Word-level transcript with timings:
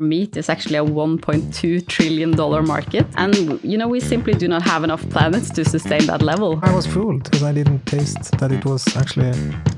Meat 0.00 0.36
is 0.36 0.48
actually 0.48 0.76
a 0.76 0.84
1.2 0.84 1.84
trillion 1.88 2.30
dollar 2.30 2.62
market, 2.62 3.04
and 3.16 3.58
you 3.64 3.76
know 3.76 3.88
we 3.88 3.98
simply 3.98 4.32
do 4.32 4.46
not 4.46 4.62
have 4.62 4.84
enough 4.84 5.02
planets 5.10 5.50
to 5.50 5.64
sustain 5.64 6.06
that 6.06 6.22
level. 6.22 6.60
I 6.62 6.72
was 6.72 6.86
fooled 6.86 7.24
because 7.24 7.42
I 7.42 7.50
didn't 7.50 7.84
taste 7.84 8.30
that 8.38 8.52
it 8.52 8.64
was 8.64 8.86
actually 8.96 9.32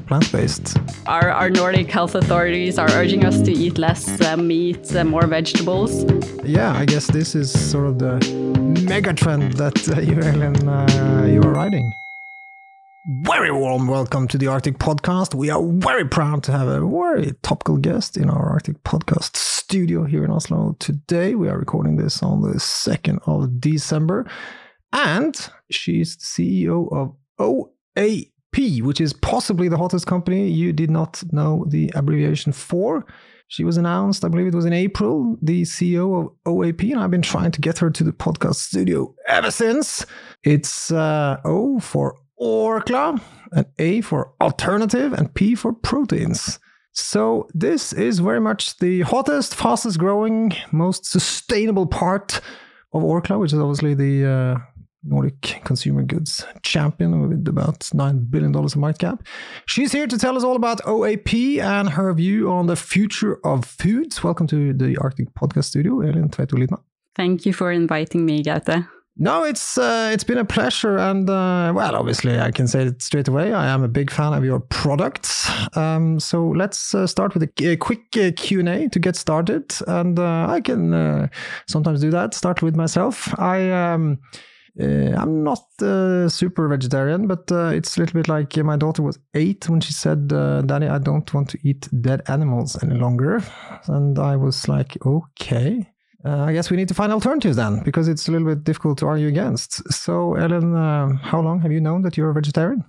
plant 0.07 0.31
based. 0.31 0.77
Our, 1.07 1.31
our 1.31 1.49
Nordic 1.49 1.91
health 1.91 2.15
authorities 2.15 2.79
are 2.79 2.91
urging 2.91 3.25
us 3.25 3.41
to 3.41 3.51
eat 3.51 3.79
less 3.79 4.21
uh, 4.21 4.37
meat 4.37 4.93
and 4.93 5.09
more 5.09 5.27
vegetables. 5.27 6.05
Yeah, 6.45 6.75
I 6.75 6.85
guess 6.85 7.07
this 7.07 7.35
is 7.35 7.51
sort 7.51 7.87
of 7.87 7.99
the 7.99 8.21
mega 8.87 9.15
trend 9.15 9.55
that 9.55 9.89
uh, 9.89 10.01
you, 10.09 10.21
Elin, 10.21 10.69
uh, 10.69 11.29
you 11.33 11.41
are 11.41 11.55
riding. 11.55 11.95
Very 13.13 13.51
warm 13.51 13.89
welcome 13.89 14.29
to 14.29 14.39
the 14.39 14.47
Arctic 14.47 14.79
Podcast. 14.79 15.35
We 15.35 15.51
are 15.51 15.61
very 15.61 16.07
proud 16.07 16.45
to 16.45 16.53
have 16.53 16.69
a 16.69 16.79
very 16.79 17.33
topical 17.43 17.77
guest 17.77 18.17
in 18.17 18.31
our 18.31 18.51
Arctic 18.51 18.85
Podcast 18.85 19.37
studio 19.37 20.05
here 20.05 20.25
in 20.25 20.31
Oslo 20.31 20.77
today. 20.79 21.35
We 21.35 21.49
are 21.49 21.59
recording 21.59 21.97
this 21.97 22.23
on 22.23 22.41
the 22.41 22.59
2nd 22.59 23.19
of 23.27 23.61
December, 23.61 24.31
and 24.93 25.37
she's 25.73 26.17
the 26.19 26.23
CEO 26.63 26.89
of 26.93 27.17
OAP, 27.41 28.83
which 28.83 29.01
is 29.01 29.13
possibly 29.13 29.69
the 29.69 29.79
hottest 29.79 30.07
company 30.07 30.49
you 30.49 30.73
did 30.73 30.91
not 30.93 31.21
know 31.33 31.65
the 31.67 31.91
abbreviation 31.97 32.53
for. 32.53 33.05
She 33.49 33.65
was 33.65 33.77
announced, 33.77 34.25
I 34.25 34.29
believe 34.29 34.47
it 34.47 34.55
was 34.55 34.67
in 34.67 34.73
April, 34.73 35.37
the 35.43 35.63
CEO 35.63 36.21
of 36.21 36.33
OAP, 36.47 36.93
and 36.93 37.01
I've 37.01 37.11
been 37.11 37.23
trying 37.23 37.51
to 37.51 37.61
get 37.61 37.79
her 37.79 37.91
to 37.91 38.05
the 38.05 38.13
podcast 38.13 38.55
studio 38.55 39.13
ever 39.27 39.51
since. 39.51 40.07
It's 40.45 40.93
uh, 40.93 41.41
O 41.45 41.81
for 41.81 42.15
Orkla, 42.41 43.21
and 43.53 43.67
A 43.79 44.01
for 44.01 44.33
alternative, 44.41 45.13
and 45.13 45.33
P 45.35 45.55
for 45.55 45.73
proteins. 45.73 46.59
So, 46.93 47.49
this 47.55 47.93
is 47.93 48.19
very 48.19 48.41
much 48.41 48.79
the 48.79 49.03
hottest, 49.03 49.55
fastest 49.55 49.99
growing, 49.99 50.53
most 50.73 51.07
sustainable 51.07 51.87
part 51.87 52.41
of 52.93 53.03
Orkla, 53.03 53.39
which 53.39 53.53
is 53.53 53.59
obviously 53.59 53.95
the 53.95 54.27
uh, 54.27 54.59
Nordic 55.05 55.61
consumer 55.65 56.03
goods 56.03 56.45
champion 56.63 57.29
with 57.29 57.47
about 57.49 57.81
$9 57.81 58.31
billion 58.31 58.55
in 58.55 58.81
market 58.81 58.99
cap. 58.99 59.23
She's 59.67 59.93
here 59.93 60.07
to 60.07 60.19
tell 60.19 60.37
us 60.37 60.45
all 60.45 60.57
about 60.57 60.83
OAP 60.83 61.59
and 61.59 61.91
her 61.91 62.13
view 62.13 62.51
on 62.51 62.67
the 62.67 62.77
future 62.77 63.39
of 63.45 63.65
foods. 63.65 64.25
Welcome 64.25 64.47
to 64.49 64.73
the 64.73 64.97
Arctic 64.99 65.33
Podcast 65.35 65.65
Studio, 65.65 66.01
Elin 66.01 66.29
Tveito 66.29 66.83
Thank 67.15 67.47
you 67.47 67.53
for 67.53 67.71
inviting 67.71 68.27
me, 68.27 68.43
Gaute. 68.43 68.87
No, 69.17 69.45
it's 69.45 69.77
uh, 69.77 70.11
it's 70.15 70.25
been 70.25 70.39
a 70.39 70.45
pleasure, 70.47 70.97
and 70.97 71.29
uh, 71.29 71.73
well, 71.75 71.95
obviously, 71.95 72.41
I 72.41 72.51
can 72.51 72.67
say 72.67 72.85
it 72.85 73.03
straight 73.03 73.29
away. 73.29 73.53
I 73.53 73.67
am 73.67 73.83
a 73.83 73.89
big 73.89 74.11
fan 74.11 74.33
of 74.33 74.45
your 74.45 74.61
products. 74.61 75.51
Um, 75.77 76.19
so 76.19 76.49
let's 76.49 76.95
uh, 76.95 77.07
start 77.07 77.35
with 77.35 77.43
a, 77.43 77.67
a 77.67 77.77
quick 77.77 78.17
uh, 78.17 78.31
Q 78.35 78.61
and 78.61 78.69
A 78.69 78.89
to 78.89 78.99
get 78.99 79.17
started, 79.17 79.75
and 79.87 80.19
uh, 80.19 80.47
I 80.49 80.63
can 80.63 80.95
uh, 80.95 81.29
sometimes 81.69 82.01
do 82.01 82.11
that. 82.11 82.35
Start 82.35 82.63
with 82.63 82.77
myself. 82.77 83.39
I. 83.39 83.71
Um, 83.71 84.19
I'm 84.79 85.43
not 85.43 85.65
uh, 85.83 86.29
super 86.29 86.67
vegetarian, 86.69 87.27
but 87.27 87.51
uh, 87.53 87.67
it's 87.67 87.97
a 87.97 88.01
little 88.01 88.15
bit 88.15 88.29
like 88.29 88.57
my 88.57 88.77
daughter 88.77 89.03
was 89.03 89.19
eight 89.35 89.69
when 89.69 89.81
she 89.81 89.93
said, 89.93 90.29
"Daddy, 90.29 90.87
I 90.87 90.99
don't 90.99 91.35
want 91.35 91.51
to 91.51 91.59
eat 91.63 91.89
dead 92.01 92.23
animals 92.29 92.83
any 92.83 92.95
longer," 92.95 93.43
and 93.89 94.19
I 94.19 94.37
was 94.37 94.69
like, 94.69 94.97
"Okay." 95.05 95.91
Uh, 96.25 96.45
I 96.45 96.53
guess 96.53 96.71
we 96.71 96.77
need 96.77 96.89
to 96.89 96.95
find 96.95 97.13
alternatives 97.13 97.57
then, 97.57 97.83
because 97.83 98.09
it's 98.09 98.29
a 98.29 98.33
little 98.33 98.47
bit 98.47 98.65
difficult 98.65 98.99
to 98.99 99.07
argue 99.07 99.29
against. 99.29 99.91
So, 99.93 100.35
Elin, 100.35 100.75
uh, 100.75 101.17
how 101.23 101.41
long 101.41 101.61
have 101.61 101.73
you 101.73 101.81
known 101.81 102.03
that 102.03 102.17
you're 102.17 102.31
a 102.31 102.35
vegetarian? 102.35 102.85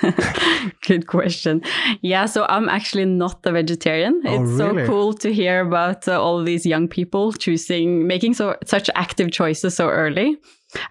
Good 0.86 1.06
question. 1.06 1.62
Yeah, 2.02 2.26
so 2.26 2.46
I'm 2.48 2.68
actually 2.68 3.04
not 3.04 3.44
a 3.44 3.52
vegetarian. 3.52 4.22
Oh, 4.24 4.42
it's 4.42 4.52
really? 4.52 4.84
so 4.84 4.86
cool 4.86 5.12
to 5.14 5.32
hear 5.32 5.60
about 5.60 6.06
uh, 6.06 6.20
all 6.20 6.42
these 6.42 6.64
young 6.66 6.88
people 6.88 7.32
choosing, 7.32 8.06
making 8.06 8.34
so 8.34 8.56
such 8.64 8.90
active 8.94 9.30
choices 9.30 9.74
so 9.74 9.88
early. 9.88 10.36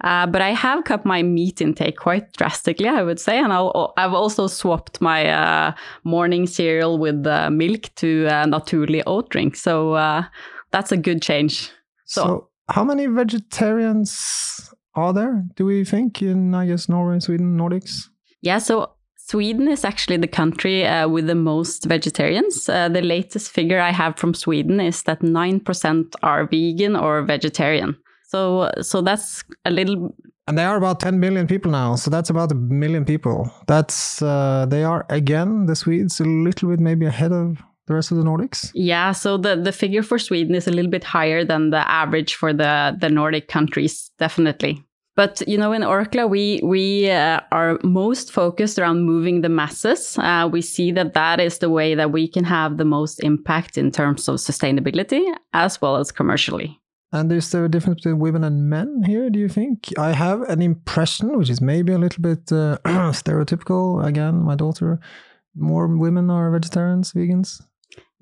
Uh, 0.02 0.28
but 0.28 0.42
I 0.42 0.52
have 0.52 0.84
cut 0.84 1.06
my 1.06 1.24
meat 1.24 1.62
intake 1.62 1.98
quite 1.98 2.34
drastically, 2.34 2.88
I 2.88 3.02
would 3.02 3.20
say, 3.20 3.40
and 3.40 3.52
i 3.52 3.62
have 3.98 4.14
also 4.14 4.48
swapped 4.48 5.02
my 5.02 5.30
uh, 5.30 5.74
morning 6.04 6.46
cereal 6.46 7.00
with 7.00 7.26
milk 7.52 7.90
to 7.96 8.28
uh, 8.28 8.46
Naturli 8.46 9.02
oat 9.08 9.30
drink. 9.30 9.56
So 9.56 9.94
uh, 9.94 10.24
that's 10.72 10.92
a 10.92 10.98
good 10.98 11.22
change. 11.22 11.72
So, 12.12 12.24
so, 12.24 12.50
how 12.68 12.84
many 12.84 13.06
vegetarians 13.06 14.70
are 14.96 15.14
there, 15.14 15.46
do 15.56 15.66
we 15.66 15.86
think, 15.86 16.22
in, 16.22 16.54
I 16.54 16.66
guess, 16.68 16.90
Norway, 16.90 17.20
Sweden, 17.20 17.58
Nordics? 17.58 18.10
Yeah, 18.42 18.58
so 18.58 18.92
Sweden 19.18 19.70
is 19.70 19.86
actually 19.86 20.18
the 20.18 20.28
country 20.28 20.86
uh, 20.86 21.08
with 21.08 21.28
the 21.28 21.36
most 21.36 21.86
vegetarians. 21.86 22.68
Uh, 22.68 22.90
the 22.90 23.02
latest 23.02 23.52
figure 23.52 23.80
I 23.80 23.92
have 23.92 24.18
from 24.18 24.34
Sweden 24.34 24.82
is 24.82 25.04
that 25.04 25.22
9% 25.22 26.16
are 26.22 26.48
vegan 26.48 26.98
or 26.98 27.22
vegetarian. 27.24 27.96
So, 28.28 28.70
so 28.82 29.02
that's 29.02 29.46
a 29.64 29.72
little. 29.72 30.14
And 30.48 30.58
they 30.58 30.66
are 30.66 30.76
about 30.76 31.00
10 31.00 31.18
million 31.18 31.48
people 31.48 31.72
now. 31.72 31.96
So 31.96 32.12
that's 32.12 32.30
about 32.30 32.52
a 32.52 32.56
million 32.56 33.06
people. 33.06 33.50
That's, 33.68 34.22
uh, 34.22 34.66
they 34.68 34.84
are 34.84 35.06
again, 35.10 35.66
the 35.66 35.78
Swedes, 35.78 36.20
a 36.20 36.26
little 36.26 36.72
bit 36.72 36.82
maybe 36.82 37.06
ahead 37.06 37.32
of 37.32 37.64
the 37.92 37.96
rest 37.96 38.12
of 38.12 38.18
the 38.18 38.24
Nordics? 38.24 38.72
Yeah, 38.74 39.12
so 39.12 39.38
the, 39.38 39.56
the 39.56 39.72
figure 39.72 40.04
for 40.04 40.18
Sweden 40.18 40.56
is 40.56 40.68
a 40.68 40.72
little 40.72 40.90
bit 40.90 41.04
higher 41.04 41.44
than 41.44 41.70
the 41.70 41.88
average 41.90 42.36
for 42.36 42.54
the, 42.54 42.98
the 43.00 43.10
Nordic 43.10 43.48
countries, 43.48 44.10
definitely. 44.18 44.84
But 45.16 45.44
you 45.46 45.58
know, 45.58 45.74
in 45.74 45.82
Orkla, 45.82 46.30
we 46.30 46.62
we 46.64 47.12
uh, 47.12 47.42
are 47.52 47.78
most 47.84 48.32
focused 48.32 48.80
around 48.80 49.04
moving 49.04 49.42
the 49.42 49.50
masses. 49.50 50.18
Uh, 50.18 50.48
we 50.50 50.62
see 50.62 50.92
that 50.94 51.14
that 51.14 51.42
is 51.42 51.58
the 51.58 51.70
way 51.70 51.96
that 51.96 52.12
we 52.14 52.30
can 52.30 52.46
have 52.46 52.78
the 52.78 52.86
most 52.86 53.22
impact 53.22 53.78
in 53.78 53.92
terms 53.92 54.30
of 54.30 54.38
sustainability 54.38 55.22
as 55.54 55.82
well 55.82 55.98
as 55.98 56.14
commercially. 56.14 56.80
And 57.12 57.30
is 57.32 57.52
there 57.52 57.66
a 57.66 57.70
difference 57.70 57.98
between 58.00 58.20
women 58.20 58.46
and 58.46 58.70
men 58.70 59.04
here? 59.06 59.30
Do 59.30 59.38
you 59.38 59.50
think? 59.50 59.90
I 59.98 60.14
have 60.14 60.44
an 60.44 60.62
impression, 60.62 61.38
which 61.38 61.50
is 61.50 61.60
maybe 61.60 61.92
a 61.92 61.98
little 61.98 62.22
bit 62.22 62.50
uh, 62.50 62.78
stereotypical. 63.12 64.06
Again, 64.06 64.42
my 64.42 64.56
daughter, 64.56 65.00
more 65.56 65.88
women 65.88 66.30
are 66.30 66.50
vegetarians, 66.52 67.12
vegans. 67.12 67.62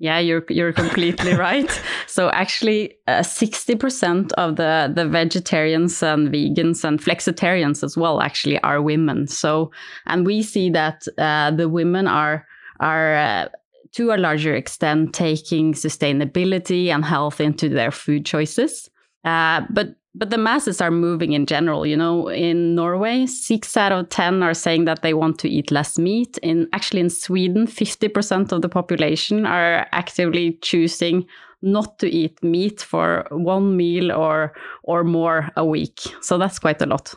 Yeah, 0.00 0.18
you're 0.18 0.44
you're 0.48 0.72
completely 0.72 1.34
right. 1.48 1.70
So 2.06 2.30
actually, 2.30 2.96
uh, 3.06 3.22
sixty 3.22 3.74
uh, 3.74 3.76
percent 3.76 4.32
of 4.32 4.56
the 4.56 4.90
the 4.92 5.06
vegetarians 5.06 6.02
and 6.02 6.28
vegans 6.28 6.84
and 6.84 6.98
flexitarians 6.98 7.84
as 7.84 7.98
well 7.98 8.22
actually 8.22 8.58
are 8.62 8.80
women. 8.80 9.26
So 9.26 9.70
and 10.06 10.26
we 10.26 10.42
see 10.42 10.70
that 10.70 11.06
uh, 11.18 11.50
the 11.50 11.68
women 11.68 12.08
are 12.08 12.46
are 12.80 13.14
uh, 13.14 13.48
to 13.92 14.12
a 14.12 14.16
larger 14.16 14.54
extent 14.54 15.12
taking 15.12 15.74
sustainability 15.74 16.88
and 16.88 17.04
health 17.04 17.38
into 17.38 17.68
their 17.68 17.90
food 17.90 18.24
choices. 18.24 18.88
Uh, 19.24 19.62
but 19.70 19.96
but 20.14 20.30
the 20.30 20.38
masses 20.38 20.80
are 20.80 20.90
moving 20.90 21.32
in 21.32 21.46
general 21.46 21.86
you 21.86 21.96
know 21.96 22.28
in 22.28 22.74
norway 22.74 23.26
6 23.26 23.76
out 23.76 23.92
of 23.92 24.08
10 24.08 24.42
are 24.42 24.54
saying 24.54 24.84
that 24.84 25.02
they 25.02 25.14
want 25.14 25.38
to 25.38 25.48
eat 25.48 25.70
less 25.70 25.98
meat. 25.98 26.38
In 26.38 26.68
actually 26.72 27.00
in 27.00 27.10
sweden 27.10 27.66
50% 27.66 28.52
of 28.52 28.62
the 28.62 28.68
population 28.68 29.46
are 29.46 29.86
actively 29.92 30.58
choosing 30.62 31.26
not 31.62 31.98
to 31.98 32.08
eat 32.08 32.42
meat 32.42 32.80
for 32.80 33.26
one 33.30 33.76
meal 33.76 34.10
or 34.10 34.52
or 34.82 35.04
more 35.04 35.50
a 35.56 35.64
week. 35.64 36.00
So 36.22 36.38
that's 36.38 36.58
quite 36.58 36.80
a 36.82 36.86
lot. 36.86 37.14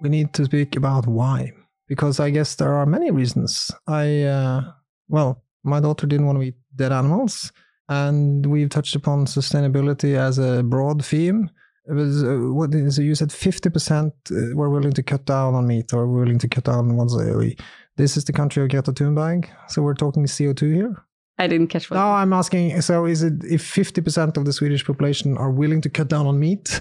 We 0.00 0.08
need 0.08 0.32
to 0.34 0.44
speak 0.44 0.76
about 0.76 1.06
why 1.06 1.52
because 1.88 2.20
i 2.20 2.30
guess 2.30 2.56
there 2.56 2.74
are 2.74 2.86
many 2.86 3.10
reasons. 3.10 3.70
I 3.86 4.22
uh, 4.22 4.60
well 5.08 5.42
my 5.64 5.80
daughter 5.80 6.06
didn't 6.06 6.26
want 6.26 6.38
to 6.38 6.44
eat 6.44 6.61
dead 6.76 6.92
animals 6.92 7.52
and 7.88 8.46
we've 8.46 8.68
touched 8.68 8.94
upon 8.94 9.26
sustainability 9.26 10.16
as 10.16 10.38
a 10.38 10.62
broad 10.62 11.04
theme. 11.04 11.50
It 11.86 11.94
was 11.94 12.22
uh, 12.22 12.36
what 12.58 12.74
is 12.74 12.98
you 12.98 13.14
said 13.14 13.30
50% 13.30 14.12
uh, 14.30 14.56
were 14.56 14.70
willing 14.70 14.92
to 14.92 15.02
cut 15.02 15.24
down 15.26 15.54
on 15.54 15.66
meat 15.66 15.92
or 15.92 16.06
willing 16.06 16.38
to 16.38 16.48
cut 16.48 16.64
down 16.64 16.98
on 17.00 17.38
we 17.38 17.56
this 17.96 18.16
is 18.16 18.24
the 18.24 18.32
country 18.32 18.62
of 18.62 18.70
Greta 18.70 18.92
Thunberg 18.92 19.48
so 19.68 19.82
we're 19.82 19.94
talking 19.94 20.24
CO2 20.24 20.74
here? 20.74 21.04
I 21.38 21.48
didn't 21.48 21.68
catch 21.68 21.90
what 21.90 21.96
No 21.96 22.12
I'm 22.12 22.32
asking 22.32 22.80
so 22.82 23.04
is 23.04 23.22
it 23.24 23.42
if 23.44 23.62
50% 23.62 24.36
of 24.36 24.44
the 24.44 24.52
Swedish 24.52 24.84
population 24.84 25.36
are 25.36 25.50
willing 25.50 25.80
to 25.80 25.90
cut 25.90 26.08
down 26.08 26.26
on 26.26 26.38
meat? 26.38 26.80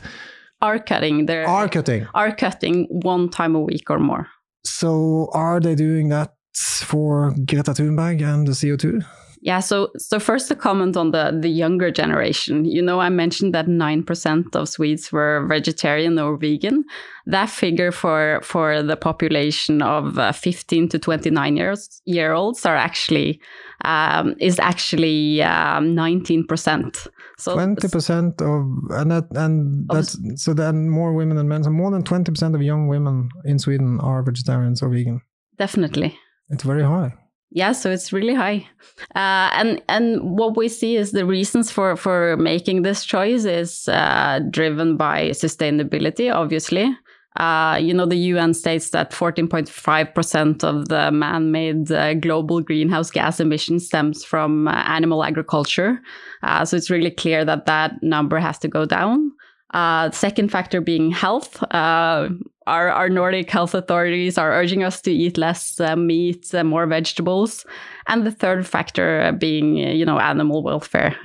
Are 0.61 0.77
cutting 0.77 1.25
they 1.25 1.43
are 1.43 1.67
cutting. 1.67 2.07
Are 2.13 2.35
cutting 2.35 2.85
one 2.89 3.29
time 3.29 3.55
a 3.55 3.59
week 3.59 3.89
or 3.89 3.97
more. 3.97 4.27
So 4.63 5.29
are 5.33 5.59
they 5.59 5.73
doing 5.73 6.09
that 6.09 6.35
for 6.53 7.33
Greta 7.47 7.71
Thunberg 7.71 8.21
and 8.21 8.47
the 8.47 8.51
CO2 8.51 9.03
yeah, 9.43 9.59
so 9.59 9.89
so 9.97 10.19
first 10.19 10.51
a 10.51 10.55
comment 10.55 10.95
on 10.95 11.11
the 11.11 11.35
the 11.41 11.49
younger 11.49 11.89
generation. 11.89 12.63
You 12.63 12.81
know, 12.81 12.99
I 12.99 13.09
mentioned 13.09 13.55
that 13.55 13.67
nine 13.67 14.03
percent 14.03 14.55
of 14.55 14.69
Swedes 14.69 15.11
were 15.11 15.47
vegetarian 15.49 16.19
or 16.19 16.37
vegan. 16.37 16.85
That 17.25 17.49
figure 17.49 17.91
for 17.91 18.39
for 18.43 18.83
the 18.83 18.95
population 18.95 19.81
of 19.81 20.19
uh, 20.19 20.31
fifteen 20.31 20.87
to 20.89 20.99
twenty 20.99 21.31
nine 21.31 21.57
years 21.57 22.01
year 22.05 22.33
olds 22.33 22.67
are 22.67 22.75
actually 22.75 23.41
um, 23.83 24.35
is 24.39 24.59
actually 24.59 25.41
um, 25.41 25.95
nineteen 25.95 26.41
um, 26.41 26.47
percent. 26.47 27.07
So 27.39 27.55
twenty 27.55 27.87
percent 27.87 28.39
of 28.43 28.69
and 28.91 29.09
that 29.09 29.25
and 29.31 29.89
that's 29.89 30.19
so 30.35 30.53
then 30.53 30.87
more 30.87 31.13
women 31.13 31.37
than 31.37 31.47
men. 31.47 31.63
So 31.63 31.71
more 31.71 31.89
than 31.89 32.03
twenty 32.03 32.31
percent 32.31 32.53
of 32.53 32.61
young 32.61 32.87
women 32.87 33.29
in 33.43 33.57
Sweden 33.57 33.99
are 34.01 34.21
vegetarians 34.21 34.83
or 34.83 34.89
vegan. 34.89 35.21
Definitely, 35.57 36.15
it's 36.49 36.63
very 36.63 36.83
high. 36.83 37.13
Yeah, 37.53 37.73
so 37.73 37.91
it's 37.91 38.13
really 38.13 38.33
high, 38.33 38.65
uh, 39.13 39.51
and 39.53 39.81
and 39.89 40.21
what 40.37 40.55
we 40.55 40.69
see 40.69 40.95
is 40.95 41.11
the 41.11 41.25
reasons 41.25 41.69
for 41.69 41.97
for 41.97 42.37
making 42.37 42.83
this 42.83 43.03
choice 43.03 43.43
is 43.43 43.89
uh, 43.89 44.39
driven 44.49 44.95
by 44.95 45.31
sustainability, 45.31 46.33
obviously. 46.33 46.95
Uh, 47.37 47.77
you 47.81 47.93
know, 47.93 48.05
the 48.05 48.17
UN 48.33 48.53
states 48.53 48.89
that 48.89 49.11
14.5% 49.11 50.63
of 50.65 50.89
the 50.89 51.11
man 51.11 51.51
made 51.51 51.89
uh, 51.91 52.13
global 52.15 52.59
greenhouse 52.61 53.09
gas 53.09 53.39
emissions 53.39 53.85
stems 53.85 54.23
from 54.25 54.67
uh, 54.67 54.71
animal 54.71 55.23
agriculture. 55.23 56.01
Uh, 56.43 56.65
so 56.65 56.75
it's 56.75 56.89
really 56.89 57.11
clear 57.11 57.45
that 57.45 57.65
that 57.67 58.01
number 58.03 58.37
has 58.37 58.57
to 58.59 58.67
go 58.67 58.85
down. 58.85 59.31
Uh, 59.73 60.11
second 60.11 60.51
factor 60.51 60.81
being 60.81 61.11
health. 61.11 61.61
Uh, 61.71 62.29
our, 62.67 62.89
our 62.89 63.09
Nordic 63.09 63.49
health 63.49 63.73
authorities 63.73 64.37
are 64.37 64.51
urging 64.51 64.83
us 64.83 65.01
to 65.01 65.11
eat 65.11 65.37
less 65.37 65.79
meat, 65.97 66.53
and 66.53 66.69
more 66.69 66.85
vegetables. 66.85 67.65
And 68.07 68.25
the 68.25 68.31
third 68.31 68.67
factor 68.67 69.31
being, 69.39 69.77
you 69.77 70.05
know, 70.05 70.19
animal 70.19 70.63
welfare, 70.63 71.15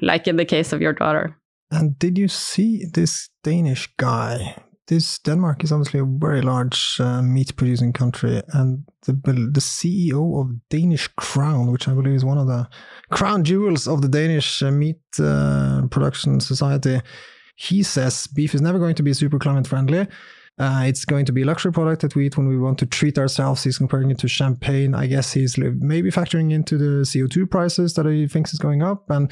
like 0.00 0.26
in 0.26 0.36
the 0.36 0.44
case 0.44 0.72
of 0.72 0.80
your 0.80 0.92
daughter. 0.92 1.36
And 1.70 1.98
did 1.98 2.18
you 2.18 2.28
see 2.28 2.84
this 2.92 3.28
Danish 3.44 3.88
guy 3.96 4.56
this 4.90 5.20
Denmark 5.20 5.62
is 5.62 5.72
obviously 5.72 6.00
a 6.00 6.04
very 6.04 6.42
large 6.42 7.00
uh, 7.00 7.22
meat 7.22 7.54
producing 7.56 7.92
country, 7.92 8.42
and 8.52 8.84
the 9.06 9.12
the 9.52 9.60
CEO 9.60 10.40
of 10.40 10.46
Danish 10.68 11.08
Crown, 11.16 11.70
which 11.70 11.86
I 11.88 11.94
believe 11.94 12.16
is 12.16 12.24
one 12.24 12.38
of 12.38 12.48
the 12.48 12.68
crown 13.10 13.44
jewels 13.44 13.86
of 13.86 14.02
the 14.02 14.08
Danish 14.08 14.62
uh, 14.62 14.72
meat 14.72 15.00
uh, 15.20 15.86
production 15.90 16.40
society, 16.40 17.00
he 17.60 17.82
says 17.82 18.26
beef 18.28 18.54
is 18.54 18.62
never 18.62 18.78
going 18.78 18.94
to 18.94 19.02
be 19.02 19.12
super 19.12 19.38
climate 19.38 19.66
friendly. 19.66 20.08
Uh, 20.58 20.84
it's 20.86 21.04
going 21.04 21.26
to 21.26 21.32
be 21.32 21.42
a 21.42 21.44
luxury 21.44 21.72
product 21.72 22.00
that 22.00 22.14
we 22.14 22.26
eat 22.26 22.36
when 22.36 22.48
we 22.48 22.58
want 22.58 22.78
to 22.78 22.86
treat 22.86 23.18
ourselves. 23.18 23.62
He's 23.62 23.76
comparing 23.76 24.10
it 24.10 24.18
to 24.20 24.28
champagne. 24.28 24.94
I 24.94 25.06
guess 25.06 25.32
he's 25.32 25.58
maybe 25.58 26.10
factoring 26.10 26.52
into 26.52 26.78
the 26.78 27.04
CO2 27.04 27.50
prices 27.50 27.94
that 27.94 28.06
he 28.06 28.26
thinks 28.26 28.54
is 28.54 28.58
going 28.58 28.82
up. 28.82 29.10
And 29.10 29.30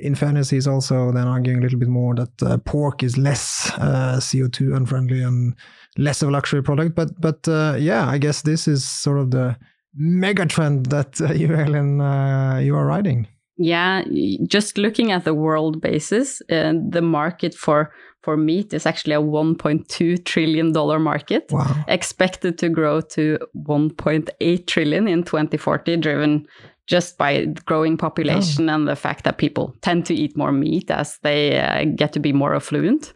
in 0.00 0.16
fairness, 0.16 0.50
he's 0.50 0.66
also 0.66 1.12
then 1.12 1.28
arguing 1.28 1.60
a 1.60 1.62
little 1.62 1.78
bit 1.78 1.88
more 1.88 2.14
that 2.16 2.42
uh, 2.42 2.58
pork 2.58 3.04
is 3.04 3.16
less 3.16 3.70
uh, 3.78 4.18
CO2 4.18 4.76
unfriendly 4.76 5.22
and 5.22 5.54
less 5.96 6.22
of 6.22 6.28
a 6.28 6.32
luxury 6.32 6.62
product. 6.62 6.96
But 6.96 7.20
but 7.20 7.46
uh, 7.46 7.76
yeah, 7.78 8.08
I 8.08 8.18
guess 8.18 8.42
this 8.42 8.66
is 8.66 8.84
sort 8.84 9.18
of 9.18 9.30
the 9.30 9.56
mega 9.94 10.46
trend 10.46 10.86
that 10.86 11.20
uh, 11.20 11.32
you, 11.32 11.54
Elin, 11.54 12.00
uh, 12.00 12.58
you 12.58 12.74
are 12.74 12.86
riding. 12.86 13.28
Yeah, 13.62 14.04
just 14.46 14.78
looking 14.78 15.12
at 15.12 15.24
the 15.24 15.34
world 15.34 15.82
basis, 15.82 16.40
uh, 16.50 16.72
the 16.88 17.02
market 17.02 17.54
for 17.54 17.92
for 18.22 18.36
meat 18.36 18.72
is 18.72 18.86
actually 18.86 19.14
a 19.14 19.20
1.2 19.20 20.24
trillion 20.24 20.72
dollar 20.72 20.98
market, 20.98 21.46
wow. 21.50 21.84
expected 21.88 22.58
to 22.58 22.68
grow 22.68 23.00
to 23.00 23.38
1.8 23.66 24.66
trillion 24.66 25.08
in 25.08 25.22
2040, 25.24 25.96
driven 25.98 26.46
just 26.86 27.18
by 27.18 27.46
growing 27.66 27.96
population 27.96 28.68
oh. 28.68 28.74
and 28.74 28.88
the 28.88 28.96
fact 28.96 29.24
that 29.24 29.38
people 29.38 29.74
tend 29.80 30.04
to 30.06 30.14
eat 30.14 30.36
more 30.36 30.52
meat 30.52 30.90
as 30.90 31.18
they 31.22 31.58
uh, 31.58 31.84
get 31.96 32.12
to 32.12 32.18
be 32.18 32.32
more 32.32 32.54
affluent. 32.54 33.12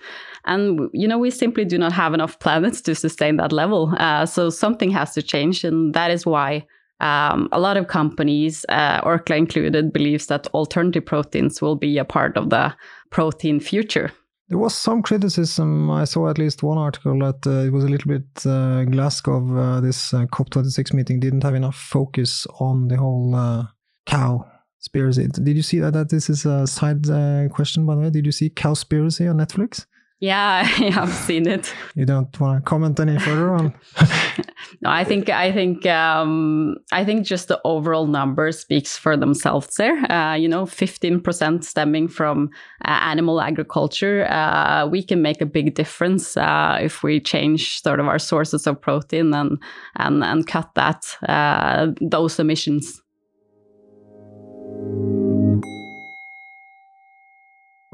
And, 0.47 0.91
you 0.93 1.09
know, 1.09 1.19
we 1.19 1.31
simply 1.31 1.65
do 1.65 1.79
not 1.79 1.93
have 1.93 2.15
enough 2.15 2.39
planets 2.45 2.81
to 2.83 2.95
sustain 2.95 3.37
that 3.39 3.53
level. 3.53 3.95
Uh, 3.99 4.27
so 4.27 4.51
something 4.51 4.91
has 4.91 5.15
to 5.15 5.23
change. 5.23 5.65
And 5.65 5.95
that 5.95 6.11
is 6.11 6.25
why 6.25 6.67
um, 7.01 7.49
a 7.53 7.61
lot 7.61 7.77
of 7.77 7.89
companies, 7.89 8.65
uh, 8.69 9.01
Orkla 9.03 9.37
included, 9.37 9.93
believes 9.93 10.27
that 10.27 10.47
alternative 10.49 11.05
proteins 11.05 11.61
will 11.61 11.77
be 11.77 11.99
a 11.99 12.05
part 12.05 12.37
of 12.37 12.51
the 12.51 12.75
protein 13.11 13.61
future. 13.61 14.13
There 14.49 14.59
was 14.59 14.75
some 14.75 15.03
criticism. 15.03 15.91
I 15.91 16.05
saw 16.05 16.29
at 16.29 16.39
least 16.39 16.63
one 16.63 16.79
article 16.79 17.19
that 17.21 17.47
uh, 17.47 17.67
it 17.67 17.73
was 17.73 17.85
a 17.85 17.89
little 17.89 18.09
bit 18.09 18.47
uh, 18.47 18.85
Glasgow. 18.85 19.57
Uh, 19.57 19.81
this 19.81 20.13
uh, 20.13 20.27
COP26 20.27 20.93
meeting 20.93 21.19
didn't 21.19 21.43
have 21.43 21.55
enough 21.55 21.77
focus 21.77 22.47
on 22.61 22.89
the 22.89 22.97
whole 22.97 23.35
uh, 23.35 23.65
cow 24.07 24.47
conspiracy. 24.79 25.29
Did 25.29 25.57
you 25.57 25.63
see 25.63 25.79
that? 25.81 25.95
That 25.95 26.11
this 26.11 26.29
is 26.29 26.45
a 26.45 26.67
side 26.67 27.09
uh, 27.09 27.49
question, 27.49 27.87
by 27.87 27.95
the 27.95 28.03
way. 28.03 28.11
Did 28.11 28.27
you 28.27 28.33
see 28.33 28.51
Cowspiracy 28.51 29.29
on 29.29 29.39
Netflix? 29.39 29.87
Yeah, 30.25 30.61
I 30.65 30.91
have 30.91 31.13
seen 31.13 31.47
it. 31.47 31.75
You 31.95 32.07
don't 32.07 32.41
want 32.41 32.65
to 32.65 32.67
comment 32.67 32.99
any 32.99 33.19
further 33.19 33.53
on? 33.53 33.75
no, 34.81 34.89
I 34.89 35.05
think 35.05 35.29
I 35.29 35.53
think 35.53 35.85
um, 35.85 36.77
I 36.93 37.05
think 37.05 37.27
just 37.27 37.49
the 37.49 37.61
overall 37.63 38.07
number 38.07 38.51
speaks 38.51 38.97
for 38.97 39.19
themselves. 39.19 39.77
There, 39.77 40.11
uh, 40.11 40.35
you 40.35 40.49
know, 40.49 40.65
fifteen 40.65 41.21
percent 41.21 41.63
stemming 41.63 42.09
from 42.09 42.49
uh, 42.87 43.01
animal 43.13 43.39
agriculture. 43.39 44.25
Uh, 44.31 44.87
we 44.87 45.03
can 45.03 45.21
make 45.21 45.43
a 45.43 45.47
big 45.47 45.75
difference 45.75 46.39
uh, 46.39 46.79
if 46.81 47.03
we 47.03 47.21
change 47.21 47.83
sort 47.83 48.01
of 48.01 48.09
our 48.09 48.19
sources 48.19 48.67
of 48.67 48.81
protein 48.81 49.35
and 49.35 49.59
and 49.97 50.25
and 50.25 50.47
cut 50.47 50.71
that 50.75 51.05
uh, 51.29 51.89
those 52.01 52.39
emissions. 52.39 53.03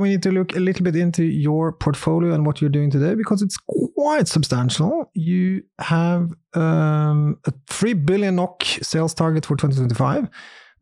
We 0.01 0.09
need 0.09 0.23
to 0.23 0.33
look 0.33 0.57
a 0.57 0.61
little 0.61 0.83
bit 0.83 0.97
into 0.97 1.25
your 1.25 1.73
portfolio 1.73 2.33
and 2.33 2.47
what 2.47 2.61
you're 2.61 2.71
doing 2.71 2.91
today 2.91 3.15
because 3.15 3.43
it's 3.43 3.57
quite 3.95 4.27
substantial. 4.29 5.11
You 5.15 5.63
have 5.79 6.33
um, 6.55 7.39
a 7.47 7.53
3 7.69 7.93
billion 7.93 8.37
NOK 8.37 8.63
sales 8.83 9.15
target 9.15 9.45
for 9.45 9.57
2025, 9.57 10.29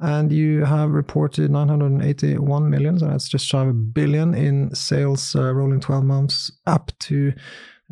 and 0.01 0.33
you 0.33 0.65
have 0.65 0.91
reported 0.91 1.51
981 1.51 2.71
million, 2.71 2.99
so 2.99 3.09
that's 3.09 3.29
just 3.29 3.47
shy 3.47 3.63
of 3.63 3.69
a 3.69 3.73
billion 3.73 4.35
in 4.35 4.75
sales 4.75 5.35
uh, 5.35 5.53
rolling 5.53 5.81
12 5.81 6.05
months 6.05 6.53
up 6.67 6.93
to 7.01 7.33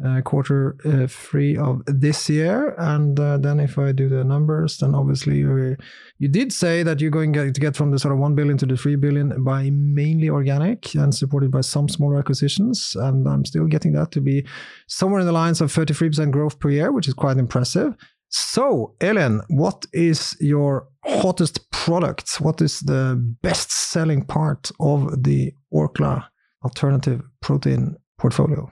uh, 0.04 0.20
quarter 0.20 0.76
uh, 0.84 1.06
three 1.06 1.56
of 1.56 1.82
this 1.86 2.28
year. 2.28 2.74
And 2.78 3.18
uh, 3.18 3.38
then 3.38 3.60
if 3.60 3.78
I 3.78 3.92
do 3.92 4.08
the 4.08 4.24
numbers, 4.24 4.78
then 4.78 4.94
obviously 4.94 5.38
you, 5.38 5.76
you 6.18 6.28
did 6.28 6.52
say 6.52 6.82
that 6.82 7.00
you're 7.00 7.10
going 7.10 7.32
to 7.32 7.50
get 7.50 7.76
from 7.76 7.90
the 7.90 7.98
sort 7.98 8.12
of 8.12 8.18
1 8.18 8.34
billion 8.34 8.58
to 8.58 8.66
the 8.66 8.76
3 8.76 8.96
billion 8.96 9.42
by 9.42 9.70
mainly 9.70 10.28
organic 10.28 10.94
and 10.94 11.14
supported 11.14 11.50
by 11.50 11.62
some 11.62 11.88
smaller 11.88 12.18
acquisitions. 12.18 12.94
And 12.98 13.26
I'm 13.26 13.44
still 13.44 13.66
getting 13.66 13.92
that 13.92 14.10
to 14.12 14.20
be 14.20 14.46
somewhere 14.86 15.20
in 15.20 15.26
the 15.26 15.32
lines 15.32 15.60
of 15.60 15.72
33% 15.72 16.30
growth 16.30 16.58
per 16.58 16.70
year, 16.70 16.92
which 16.92 17.08
is 17.08 17.14
quite 17.14 17.38
impressive. 17.38 17.94
So, 18.28 18.94
Elin, 19.00 19.40
what 19.48 19.86
is 19.92 20.36
your 20.40 20.88
hottest 21.04 21.70
product? 21.70 22.40
What 22.40 22.60
is 22.60 22.80
the 22.80 23.16
best 23.42 23.70
selling 23.70 24.24
part 24.24 24.70
of 24.80 25.22
the 25.22 25.54
Orkla 25.72 26.26
alternative 26.64 27.22
protein 27.40 27.96
portfolio? 28.18 28.70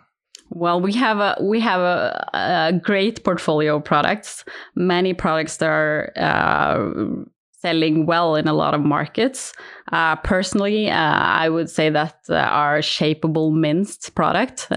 Well, 0.55 0.81
we 0.81 0.93
have 0.93 1.19
a 1.19 1.37
we 1.43 1.59
have 1.61 1.81
a, 1.81 2.29
a 2.33 2.73
great 2.81 3.25
portfolio 3.25 3.77
of 3.77 3.85
products. 3.85 4.45
Many 4.77 5.13
products 5.13 5.57
that 5.57 5.69
are 5.69 6.13
uh, 6.17 7.25
selling 7.51 8.07
well 8.07 8.37
in 8.37 8.47
a 8.47 8.53
lot 8.53 8.73
of 8.73 8.81
markets. 8.81 9.53
Uh, 9.91 10.15
personally, 10.17 10.91
uh, 10.91 10.95
I 10.95 11.49
would 11.49 11.69
say 11.69 11.91
that 11.91 12.19
uh, 12.31 12.35
our 12.37 12.79
shapeable 12.79 13.53
minced 13.53 14.15
product 14.15 14.69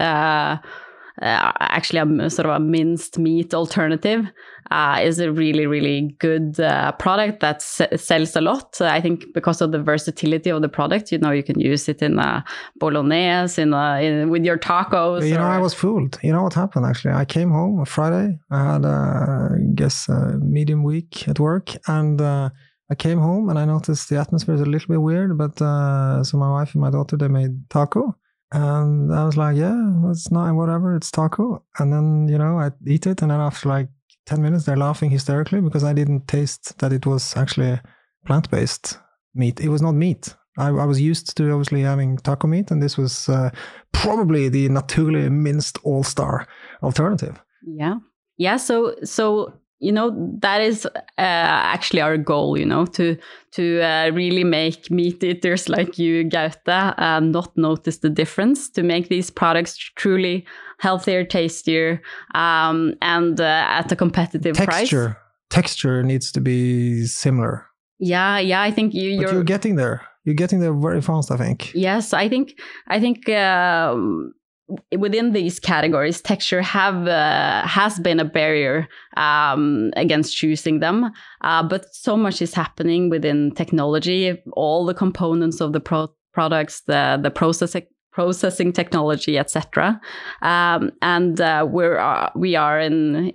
uh, 1.22 1.24
uh, 1.24 1.52
actually 1.60 1.98
a 2.24 2.30
sort 2.30 2.46
of 2.46 2.56
a 2.56 2.60
minced 2.60 3.18
meat 3.18 3.54
alternative. 3.54 4.26
Uh, 4.70 5.00
is 5.02 5.18
a 5.18 5.32
really 5.32 5.66
really 5.66 6.14
good 6.18 6.60
uh, 6.60 6.92
product 6.92 7.40
that 7.40 7.62
sells 7.62 8.36
a 8.36 8.40
lot. 8.40 8.78
I 8.82 9.00
think 9.00 9.24
because 9.32 9.62
of 9.62 9.72
the 9.72 9.82
versatility 9.82 10.50
of 10.50 10.60
the 10.60 10.68
product 10.68 11.10
you 11.10 11.16
know 11.16 11.30
you 11.30 11.42
can 11.42 11.58
use 11.58 11.88
it 11.88 12.02
in 12.02 12.18
a 12.18 12.44
bolognese 12.76 13.62
in, 13.62 13.72
a, 13.72 14.02
in 14.02 14.28
with 14.28 14.44
your 14.44 14.58
tacos 14.58 15.26
you 15.26 15.36
or... 15.36 15.38
know 15.38 15.46
i 15.46 15.58
was 15.58 15.72
fooled. 15.72 16.18
You 16.22 16.32
know 16.32 16.42
what 16.42 16.52
happened 16.52 16.84
actually? 16.84 17.14
I 17.14 17.24
came 17.24 17.50
home 17.50 17.78
on 17.78 17.86
friday. 17.86 18.38
I 18.50 18.72
had 18.72 18.84
a 18.84 19.54
I 19.54 19.74
guess 19.74 20.06
a 20.08 20.36
medium 20.38 20.82
week 20.82 21.26
at 21.28 21.40
work 21.40 21.70
and 21.86 22.20
uh, 22.20 22.50
I 22.90 22.94
came 22.94 23.18
home 23.18 23.48
and 23.50 23.58
I 23.58 23.64
noticed 23.64 24.08
the 24.08 24.18
atmosphere 24.18 24.54
is 24.54 24.62
a 24.62 24.66
little 24.66 24.88
bit 24.88 25.02
weird, 25.02 25.36
but 25.36 25.60
uh, 25.60 26.24
so 26.24 26.38
my 26.38 26.50
wife 26.50 26.74
and 26.74 26.80
my 26.80 26.90
daughter 26.90 27.16
they 27.16 27.28
made 27.28 27.68
taco, 27.68 28.16
and 28.52 29.14
I 29.14 29.24
was 29.24 29.36
like, 29.36 29.56
yeah, 29.56 30.10
it's 30.10 30.30
not 30.30 30.54
whatever, 30.54 30.96
it's 30.96 31.10
taco. 31.10 31.64
And 31.78 31.92
then, 31.92 32.28
you 32.28 32.38
know, 32.38 32.58
I 32.58 32.70
eat 32.86 33.06
it. 33.06 33.20
And 33.20 33.30
then 33.30 33.40
after 33.40 33.68
like 33.68 33.88
10 34.26 34.40
minutes, 34.40 34.64
they're 34.64 34.76
laughing 34.76 35.10
hysterically 35.10 35.60
because 35.60 35.84
I 35.84 35.92
didn't 35.92 36.28
taste 36.28 36.78
that 36.78 36.92
it 36.92 37.04
was 37.04 37.36
actually 37.36 37.78
plant 38.24 38.50
based 38.50 38.98
meat. 39.34 39.60
It 39.60 39.68
was 39.68 39.82
not 39.82 39.92
meat. 39.92 40.34
I, 40.56 40.68
I, 40.68 40.84
was 40.86 41.00
used 41.00 41.36
to 41.36 41.50
obviously 41.52 41.82
having 41.82 42.16
taco 42.16 42.48
meat, 42.48 42.72
and 42.72 42.82
this 42.82 42.98
was 42.98 43.28
uh, 43.28 43.50
probably 43.92 44.48
the 44.48 44.68
Naturli 44.68 45.30
minced 45.30 45.78
all 45.84 46.02
star 46.02 46.48
alternative. 46.82 47.40
Yeah. 47.64 47.96
Yeah. 48.38 48.56
So, 48.56 48.96
so 49.04 49.52
you 49.80 49.92
know 49.92 50.10
that 50.40 50.60
is 50.60 50.86
uh, 50.86 50.90
actually 51.16 52.00
our 52.00 52.16
goal 52.16 52.58
you 52.58 52.66
know 52.66 52.84
to 52.84 53.16
to 53.52 53.80
uh, 53.80 54.10
really 54.12 54.44
make 54.44 54.90
meat 54.90 55.22
eaters 55.22 55.68
like 55.68 55.98
you 55.98 56.24
gaute 56.24 56.58
uh, 56.98 57.20
not 57.20 57.56
notice 57.56 57.98
the 57.98 58.10
difference 58.10 58.68
to 58.68 58.82
make 58.82 59.08
these 59.08 59.30
products 59.30 59.76
truly 59.76 60.44
healthier 60.78 61.24
tastier 61.24 62.00
um, 62.34 62.94
and 63.02 63.40
uh, 63.40 63.64
at 63.68 63.90
a 63.92 63.96
competitive 63.96 64.56
texture 64.56 65.08
price. 65.08 65.16
texture. 65.50 66.02
Needs 66.02 66.32
to 66.32 66.40
be 66.40 67.06
similar. 67.06 67.66
Yeah 67.98 68.38
yeah 68.38 68.62
i 68.62 68.70
think 68.70 68.94
you 68.94 69.10
you're, 69.10 69.32
you're 69.32 69.44
getting 69.44 69.76
there. 69.76 70.02
You're 70.24 70.34
getting 70.34 70.60
there 70.60 70.74
very 70.74 71.00
fast 71.00 71.30
i 71.30 71.36
think. 71.36 71.72
Yes 71.74 72.12
i 72.12 72.28
think 72.28 72.58
i 72.88 73.00
think 73.00 73.28
um, 73.28 74.34
within 74.96 75.32
these 75.32 75.58
categories, 75.58 76.20
texture 76.20 76.62
have 76.62 77.06
uh, 77.06 77.66
has 77.66 77.98
been 77.98 78.20
a 78.20 78.24
barrier 78.24 78.88
um, 79.16 79.90
against 79.96 80.36
choosing 80.36 80.80
them. 80.80 81.10
Uh, 81.40 81.62
but 81.62 81.94
so 81.94 82.16
much 82.16 82.42
is 82.42 82.54
happening 82.54 83.10
within 83.10 83.52
technology. 83.52 84.40
All 84.52 84.84
the 84.84 84.94
components 84.94 85.60
of 85.60 85.72
the 85.72 85.80
pro- 85.80 86.12
products, 86.32 86.82
the 86.86 87.18
the 87.22 87.30
processing 87.30 87.86
processing 88.12 88.72
technology, 88.72 89.38
etc. 89.38 90.00
Um, 90.42 90.90
and 91.02 91.40
uh, 91.40 91.66
we're 91.68 91.98
uh, 91.98 92.30
we 92.34 92.56
are 92.56 92.80
in 92.80 93.32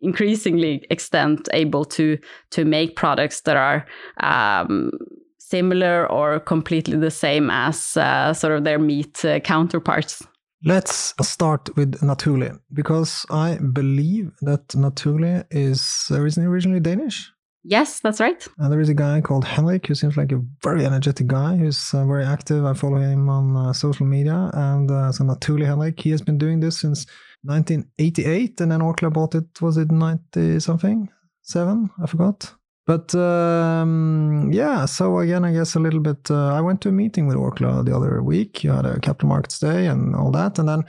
increasingly 0.00 0.84
extent 0.90 1.48
able 1.52 1.84
to 1.84 2.18
to 2.50 2.64
make 2.64 2.96
products 2.96 3.40
that 3.42 3.56
are 3.56 3.86
um, 4.20 4.90
similar 5.38 6.10
or 6.10 6.40
completely 6.40 6.96
the 6.96 7.10
same 7.10 7.50
as 7.50 7.96
uh, 7.96 8.34
sort 8.34 8.56
of 8.56 8.64
their 8.64 8.78
meat 8.78 9.24
uh, 9.24 9.40
counterparts. 9.40 10.22
Let's 10.66 11.14
start 11.20 11.76
with 11.76 12.00
Naturli 12.00 12.58
because 12.72 13.26
I 13.30 13.58
believe 13.58 14.32
that 14.40 14.66
Naturli 14.68 15.44
is 15.50 16.10
originally 16.10 16.80
Danish. 16.80 17.30
Yes, 17.64 18.00
that's 18.00 18.18
right. 18.18 18.46
And 18.58 18.72
there 18.72 18.80
is 18.80 18.88
a 18.88 18.94
guy 18.94 19.20
called 19.20 19.44
Henrik 19.44 19.86
who 19.86 19.94
seems 19.94 20.16
like 20.16 20.32
a 20.32 20.42
very 20.62 20.86
energetic 20.86 21.26
guy 21.26 21.56
who's 21.56 21.92
uh, 21.92 22.06
very 22.06 22.24
active. 22.24 22.64
I 22.64 22.72
follow 22.72 22.98
him 22.98 23.28
on 23.28 23.56
uh, 23.56 23.72
social 23.74 24.06
media. 24.06 24.50
And 24.54 24.90
uh, 24.90 25.12
so 25.12 25.24
Naturli 25.24 25.66
Henrik, 25.66 26.00
he 26.00 26.10
has 26.10 26.22
been 26.22 26.38
doing 26.38 26.60
this 26.60 26.80
since 26.80 27.06
1988. 27.42 28.60
And 28.62 28.72
then 28.72 28.80
Orkla 28.80 29.12
bought 29.12 29.34
it, 29.34 29.60
was 29.60 29.76
it 29.76 29.90
90 29.90 30.60
something? 30.60 31.10
Seven? 31.42 31.90
I 32.02 32.06
forgot. 32.06 32.54
But 32.86 33.14
um, 33.14 34.50
yeah, 34.52 34.84
so 34.84 35.18
again, 35.18 35.44
I 35.44 35.52
guess 35.52 35.74
a 35.74 35.80
little 35.80 36.00
bit. 36.00 36.30
Uh, 36.30 36.52
I 36.52 36.60
went 36.60 36.82
to 36.82 36.90
a 36.90 36.92
meeting 36.92 37.26
with 37.26 37.36
Orkla 37.36 37.84
the 37.84 37.96
other 37.96 38.22
week. 38.22 38.62
You 38.62 38.72
had 38.72 38.84
a 38.84 39.00
capital 39.00 39.28
markets 39.28 39.58
day 39.58 39.86
and 39.86 40.14
all 40.14 40.30
that, 40.32 40.58
and 40.58 40.68
then 40.68 40.84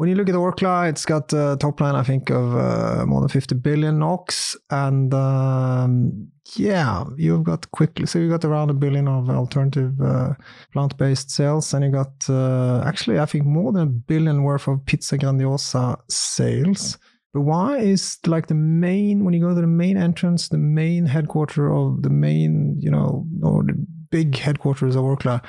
when 0.00 0.08
you 0.08 0.14
look 0.14 0.30
at 0.30 0.34
Orkla, 0.34 0.88
it's 0.88 1.04
got 1.04 1.30
a 1.34 1.58
top 1.60 1.78
line, 1.78 1.94
I 1.94 2.02
think, 2.02 2.30
of 2.30 2.56
uh, 2.56 3.04
more 3.04 3.20
than 3.20 3.28
50 3.28 3.56
billion 3.56 3.98
NOK. 3.98 4.32
And 4.70 5.12
um, 5.12 6.28
yeah, 6.56 7.04
you've 7.18 7.44
got 7.44 7.70
quickly, 7.70 8.06
so 8.06 8.18
you 8.18 8.30
got 8.30 8.46
around 8.46 8.70
a 8.70 8.72
billion 8.72 9.06
of 9.06 9.28
alternative 9.28 10.00
uh, 10.00 10.32
plant 10.72 10.96
based 10.96 11.30
sales. 11.30 11.74
And 11.74 11.84
you 11.84 11.90
got 11.90 12.14
uh, 12.30 12.82
actually, 12.86 13.18
I 13.18 13.26
think, 13.26 13.44
more 13.44 13.72
than 13.72 13.82
a 13.82 13.90
billion 13.90 14.42
worth 14.42 14.68
of 14.68 14.86
Pizza 14.86 15.18
Grandiosa 15.18 16.00
sales. 16.08 16.96
But 17.32 17.42
why 17.42 17.78
is 17.78 18.18
like 18.26 18.48
the 18.48 18.54
main 18.54 19.24
when 19.24 19.34
you 19.34 19.40
go 19.40 19.54
to 19.54 19.60
the 19.60 19.66
main 19.66 19.96
entrance, 19.96 20.48
the 20.48 20.58
main 20.58 21.06
headquarter 21.06 21.72
of 21.72 22.02
the 22.02 22.10
main, 22.10 22.76
you 22.80 22.90
know, 22.90 23.26
or 23.42 23.62
the 23.62 23.74
big 24.10 24.36
headquarters 24.36 24.96
of 24.96 25.04
Orkla, 25.04 25.42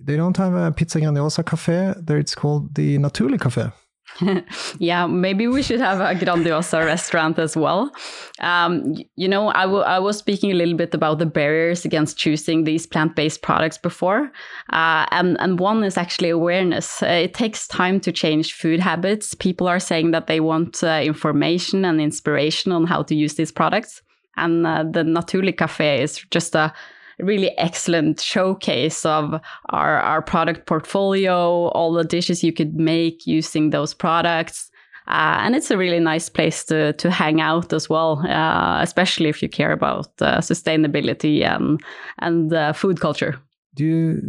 they 0.00 0.16
don't 0.16 0.36
have 0.36 0.54
a 0.54 0.72
Pizza 0.72 1.00
Grandiosa 1.00 1.44
cafe. 1.44 1.94
There 2.00 2.18
it's 2.18 2.34
called 2.34 2.74
the 2.74 2.98
Naturli 2.98 3.40
Cafe. 3.40 3.70
yeah, 4.78 5.06
maybe 5.06 5.46
we 5.46 5.62
should 5.62 5.80
have 5.80 6.00
a 6.00 6.18
Grandiosa 6.18 6.84
restaurant 6.84 7.38
as 7.38 7.56
well. 7.56 7.92
Um, 8.40 8.94
you 9.16 9.28
know, 9.28 9.48
I, 9.48 9.64
I 9.64 9.98
was 9.98 10.18
speaking 10.18 10.50
a 10.50 10.54
little 10.54 10.74
bit 10.74 10.94
about 10.94 11.18
the 11.18 11.26
barriers 11.26 11.84
against 11.84 12.18
choosing 12.18 12.64
these 12.64 12.86
plant 12.86 13.14
based 13.14 13.42
products 13.42 13.78
before. 13.78 14.32
Uh, 14.72 15.06
and, 15.10 15.36
and 15.40 15.60
one 15.60 15.84
is 15.84 15.96
actually 15.96 16.30
awareness. 16.30 17.02
Uh, 17.02 17.06
it 17.06 17.34
takes 17.34 17.68
time 17.68 18.00
to 18.00 18.12
change 18.12 18.52
food 18.52 18.80
habits. 18.80 19.34
People 19.34 19.68
are 19.68 19.80
saying 19.80 20.10
that 20.10 20.26
they 20.26 20.40
want 20.40 20.82
uh, 20.82 21.00
information 21.02 21.84
and 21.84 22.00
inspiration 22.00 22.72
on 22.72 22.86
how 22.86 23.02
to 23.02 23.14
use 23.14 23.34
these 23.34 23.52
products. 23.52 24.02
And 24.36 24.66
uh, 24.66 24.84
the 24.84 25.02
Naturli 25.02 25.56
Cafe 25.56 26.02
is 26.02 26.24
just 26.30 26.54
a 26.54 26.72
really 27.18 27.56
excellent 27.58 28.20
showcase 28.20 29.04
of 29.04 29.40
our, 29.70 29.98
our 29.98 30.22
product 30.22 30.66
portfolio, 30.66 31.68
all 31.68 31.92
the 31.92 32.04
dishes 32.04 32.44
you 32.44 32.52
could 32.52 32.74
make 32.74 33.26
using 33.26 33.70
those 33.70 33.94
products. 33.94 34.70
Uh, 35.08 35.40
and 35.40 35.56
it's 35.56 35.70
a 35.70 35.78
really 35.78 36.00
nice 36.00 36.28
place 36.28 36.64
to 36.64 36.92
to 36.92 37.10
hang 37.10 37.40
out 37.40 37.72
as 37.72 37.88
well, 37.88 38.18
uh, 38.28 38.82
especially 38.82 39.30
if 39.30 39.42
you 39.42 39.48
care 39.48 39.72
about 39.72 40.08
uh, 40.20 40.36
sustainability 40.38 41.42
and 41.42 41.80
and 42.18 42.52
uh, 42.52 42.74
food 42.74 43.00
culture. 43.00 43.40
Do 43.74 43.84
you, 43.84 44.20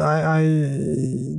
I, 0.00 0.22
I, 0.22 0.42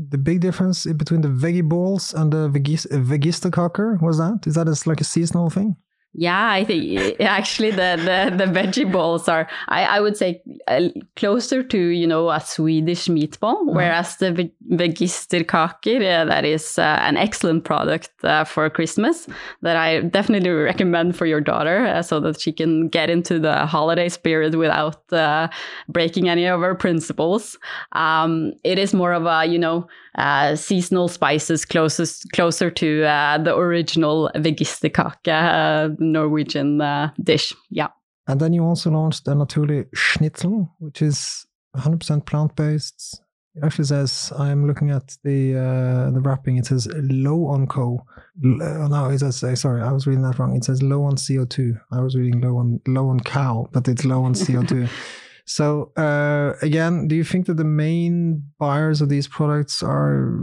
the 0.10 0.20
big 0.22 0.42
difference 0.42 0.86
between 0.86 1.22
the 1.22 1.30
veggie 1.30 1.64
balls 1.64 2.14
and 2.14 2.32
the 2.32 2.50
vegis, 2.50 2.86
vegisterkaker 2.92 4.02
was 4.02 4.18
that? 4.18 4.46
Is 4.46 4.56
that 4.56 4.68
a, 4.68 4.90
like 4.90 5.00
a 5.00 5.06
seasonal 5.06 5.50
thing? 5.50 5.78
Yeah, 6.18 6.50
I 6.50 6.64
think 6.64 7.20
actually 7.20 7.72
the, 7.72 7.98
the, 7.98 8.46
the 8.46 8.52
veggie 8.52 8.90
balls 8.90 9.28
are, 9.28 9.50
I, 9.68 9.84
I 9.84 10.00
would 10.00 10.16
say, 10.16 10.42
uh, 10.68 10.88
closer 11.18 11.62
to, 11.62 11.78
you 11.78 12.08
know, 12.08 12.30
a 12.30 12.40
Swedish 12.40 13.08
meatball, 13.08 13.64
mm. 13.64 13.74
whereas 13.74 14.16
the 14.18 14.50
vegisterkaker, 14.72 15.98
uh, 15.98 16.26
that 16.26 16.46
is 16.46 16.80
uh, 16.80 17.00
an 17.02 17.18
excellent 17.18 17.66
product 17.66 18.12
uh, 18.24 18.46
for 18.46 18.70
Christmas 18.70 19.28
that 19.62 19.76
I 19.76 20.02
definitely 20.02 20.52
recommend 20.52 21.18
for 21.18 21.26
your 21.26 21.42
daughter 21.42 21.86
uh, 21.86 22.02
so 22.02 22.22
that 22.22 22.40
she 22.40 22.54
can 22.54 22.88
get 22.88 23.10
into 23.10 23.38
the 23.38 23.66
holiday 23.66 24.08
spirit 24.08 24.56
without 24.56 25.12
uh, 25.12 25.50
breaking 25.90 26.30
any 26.30 26.46
of 26.46 26.62
her 26.62 26.76
principles. 26.76 27.58
Um, 27.92 28.54
it 28.64 28.80
is 28.80 28.94
more 28.94 29.12
of 29.12 29.26
a, 29.26 29.46
you 29.46 29.60
know, 29.60 29.88
uh, 30.18 30.56
seasonal 30.56 31.08
spices 31.08 31.66
closest 31.66 32.32
closer 32.32 32.72
to 32.72 33.04
uh, 33.04 33.38
the 33.38 33.56
original 33.56 34.32
vegistekake 34.36 35.28
uh, 35.28 35.90
Norwegian 36.12 36.82
uh, 36.82 37.12
dish. 37.22 37.54
Yeah. 37.70 37.90
And 38.28 38.40
then 38.40 38.54
you 38.54 38.64
also 38.64 38.90
launched 38.90 39.28
a 39.28 39.32
Naturli 39.32 39.86
Schnitzel, 39.94 40.74
which 40.80 41.02
is 41.02 41.46
100% 41.76 42.26
plant 42.26 42.56
based. 42.56 43.22
It 43.56 43.64
actually 43.64 43.86
says 43.86 44.34
I'm 44.38 44.68
looking 44.68 44.92
at 44.92 45.16
the 45.24 45.56
uh, 45.56 46.12
the 46.12 46.20
wrapping. 46.20 46.58
It 46.58 46.66
says 46.66 46.90
low 46.94 47.48
on 47.48 47.68
co. 47.68 48.06
Oh, 48.44 48.88
no, 48.88 49.10
it 49.10 49.20
says 49.20 49.62
sorry, 49.62 49.82
I 49.82 49.94
was 49.94 50.06
reading 50.06 50.24
that 50.24 50.38
wrong. 50.38 50.58
It 50.58 50.66
says 50.66 50.84
low 50.84 51.04
on 51.04 51.16
CO2. 51.16 51.80
I 51.92 52.02
was 52.02 52.18
reading 52.18 52.42
low 52.42 52.58
on 52.58 52.82
low 52.86 53.08
on 53.08 53.22
cow, 53.22 53.70
but 53.72 53.88
it's 53.88 54.04
low 54.04 54.24
on 54.24 54.34
CO2. 54.34 54.90
So 55.48 55.92
uh, 55.96 56.54
again, 56.64 57.08
do 57.08 57.16
you 57.16 57.24
think 57.24 57.46
that 57.46 57.58
the 57.58 57.64
main 57.64 58.44
buyers 58.58 59.00
of 59.00 59.10
these 59.10 59.28
products 59.28 59.84
are 59.84 60.40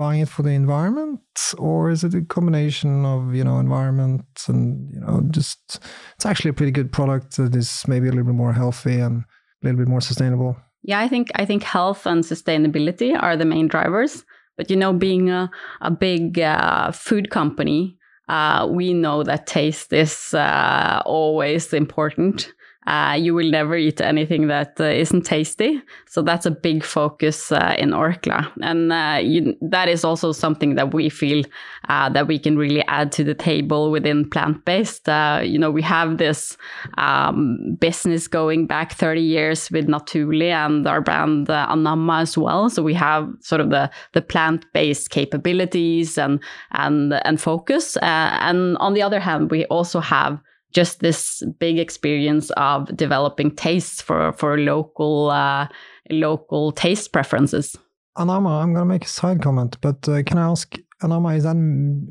buying 0.00 0.22
it 0.22 0.30
for 0.30 0.42
the 0.42 0.50
environment, 0.50 1.20
or 1.58 1.90
is 1.90 2.02
it 2.02 2.14
a 2.14 2.22
combination 2.22 3.04
of 3.04 3.34
you 3.34 3.44
know 3.44 3.58
environment 3.58 4.24
and 4.48 4.90
you 4.94 5.00
know 5.00 5.22
just 5.30 5.78
it's 6.16 6.24
actually 6.24 6.48
a 6.48 6.54
pretty 6.54 6.72
good 6.72 6.90
product 6.90 7.36
that 7.36 7.54
is 7.54 7.84
maybe 7.86 8.08
a 8.08 8.10
little 8.10 8.24
bit 8.24 8.34
more 8.34 8.54
healthy 8.54 8.98
and 8.98 9.22
a 9.22 9.62
little 9.62 9.78
bit 9.78 9.88
more 9.88 10.00
sustainable? 10.00 10.56
Yeah, 10.82 11.00
I 11.00 11.08
think 11.08 11.28
I 11.34 11.44
think 11.44 11.62
health 11.62 12.06
and 12.06 12.24
sustainability 12.24 13.10
are 13.22 13.36
the 13.36 13.44
main 13.44 13.68
drivers. 13.68 14.24
But 14.56 14.70
you 14.70 14.76
know, 14.76 14.94
being 14.94 15.28
a, 15.28 15.50
a 15.82 15.90
big 15.90 16.38
uh, 16.38 16.92
food 16.92 17.28
company, 17.30 17.98
uh, 18.28 18.66
we 18.70 18.94
know 18.94 19.22
that 19.22 19.46
taste 19.46 19.92
is 19.92 20.32
uh, 20.32 21.02
always 21.04 21.74
important 21.74 22.52
uh, 22.86 23.14
you 23.18 23.34
will 23.34 23.50
never 23.50 23.76
eat 23.76 24.00
anything 24.00 24.46
that 24.46 24.80
uh, 24.80 25.04
not 25.12 25.24
tasty. 25.24 25.82
So 26.06 26.22
that's 26.22 26.46
a 26.46 26.50
big 26.50 26.82
focus 26.82 27.52
uh, 27.52 27.74
in 27.78 27.90
Orkla, 27.90 28.50
and 28.62 28.92
uh, 28.92 29.20
you, 29.22 29.54
that 29.60 29.88
is 29.88 30.02
also 30.02 30.32
something 30.32 30.76
that 30.76 30.94
we 30.94 31.10
feel 31.10 31.44
uh, 31.88 32.08
that 32.08 32.26
we 32.26 32.38
can 32.38 32.56
really 32.56 32.82
add 32.86 33.12
to 33.12 33.24
the 33.24 33.34
table 33.34 33.90
within 33.90 34.28
plant 34.28 34.64
based. 34.64 35.08
Uh, 35.08 35.42
you 35.44 35.58
know, 35.58 35.70
we 35.70 35.82
have 35.82 36.16
this 36.16 36.56
um, 36.96 37.76
business 37.80 38.26
going 38.26 38.66
back 38.66 38.92
30 38.94 39.20
years 39.20 39.70
with 39.70 39.86
Naturli 39.86 40.50
and 40.50 40.86
our 40.86 41.02
brand 41.02 41.48
Anamma 41.48 42.22
as 42.22 42.38
well. 42.38 42.70
So 42.70 42.82
we 42.82 42.94
have 42.94 43.28
sort 43.40 43.60
of 43.60 43.68
the 43.68 43.90
the 44.12 44.22
plant 44.22 44.64
based 44.72 45.10
capabilities 45.10 46.16
and 46.16 46.40
and 46.72 47.12
and 47.24 47.38
focus. 47.40 47.98
and 48.00 48.78
on 48.78 48.94
the 48.94 49.02
other 49.02 49.20
hand, 49.20 49.50
we 49.50 49.66
also 49.66 50.00
have 50.00 50.40
just 50.72 51.00
this 51.00 51.42
big 51.58 51.78
experience 51.78 52.50
of 52.56 52.94
developing 52.96 53.50
tastes 53.50 54.00
for 54.00 54.32
for 54.32 54.58
local 54.58 55.30
uh, 55.30 55.68
local 56.10 56.72
taste 56.72 57.12
preferences. 57.12 57.76
Anamma, 58.18 58.62
I'm 58.62 58.74
going 58.74 58.82
to 58.82 58.84
make 58.84 59.04
a 59.04 59.08
side 59.08 59.40
comment, 59.40 59.76
but 59.80 60.08
uh, 60.08 60.22
can 60.24 60.36
I 60.36 60.50
ask, 60.50 60.76
Anamma 61.02 61.36
is 61.36 61.44
that 61.44 61.56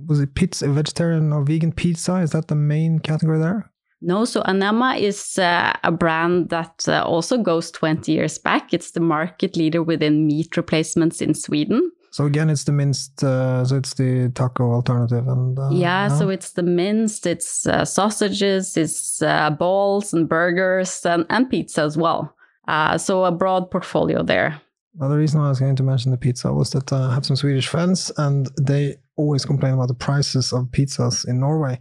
was 0.07 0.19
it 0.21 0.33
pizza, 0.33 0.67
vegetarian 0.67 1.33
or 1.33 1.43
vegan 1.43 1.71
pizza? 1.71 2.15
Is 2.17 2.31
that 2.31 2.47
the 2.47 2.55
main 2.55 2.99
category 2.99 3.39
there? 3.39 3.71
No, 4.01 4.23
so 4.23 4.41
Anamma 4.43 4.99
is 4.99 5.37
uh, 5.37 5.73
a 5.83 5.91
brand 5.91 6.49
that 6.49 6.85
uh, 6.87 7.03
also 7.03 7.37
goes 7.37 7.69
20 7.69 8.11
years 8.11 8.37
back. 8.37 8.73
It's 8.73 8.91
the 8.91 9.01
market 9.01 9.57
leader 9.57 9.83
within 9.83 10.25
meat 10.25 10.55
replacements 10.55 11.21
in 11.21 11.33
Sweden. 11.33 11.91
So 12.11 12.25
again, 12.25 12.49
it's 12.49 12.63
the 12.63 12.71
minced, 12.71 13.23
uh, 13.23 13.63
so 13.65 13.77
it's 13.77 13.93
the 13.93 14.31
taco 14.33 14.71
alternative, 14.71 15.27
and 15.27 15.57
uh, 15.59 15.69
yeah, 15.71 16.07
no? 16.07 16.15
so 16.17 16.29
it's 16.29 16.51
the 16.51 16.63
minced, 16.63 17.27
it's 17.27 17.67
uh, 17.67 17.85
sausages, 17.85 18.75
it's 18.77 19.21
uh, 19.21 19.51
balls 19.51 20.13
and 20.13 20.27
burgers 20.27 21.05
and, 21.05 21.25
and 21.29 21.49
pizza 21.49 21.81
as 21.81 21.97
well. 21.97 22.35
Uh, 22.67 22.97
so 22.97 23.25
a 23.25 23.31
broad 23.31 23.69
portfolio 23.69 24.23
there. 24.23 24.59
The 24.95 25.17
reason 25.17 25.39
I 25.39 25.49
was 25.49 25.59
going 25.59 25.75
to 25.75 25.83
mention 25.83 26.11
the 26.11 26.17
pizza 26.17 26.51
was 26.51 26.71
that 26.71 26.91
I 26.91 27.13
have 27.13 27.25
some 27.25 27.35
Swedish 27.35 27.67
friends, 27.67 28.11
and 28.17 28.49
they 28.59 28.97
always 29.15 29.45
complain 29.45 29.73
about 29.73 29.87
the 29.87 29.93
prices 29.93 30.51
of 30.51 30.65
pizzas 30.71 31.27
in 31.27 31.39
Norway. 31.39 31.79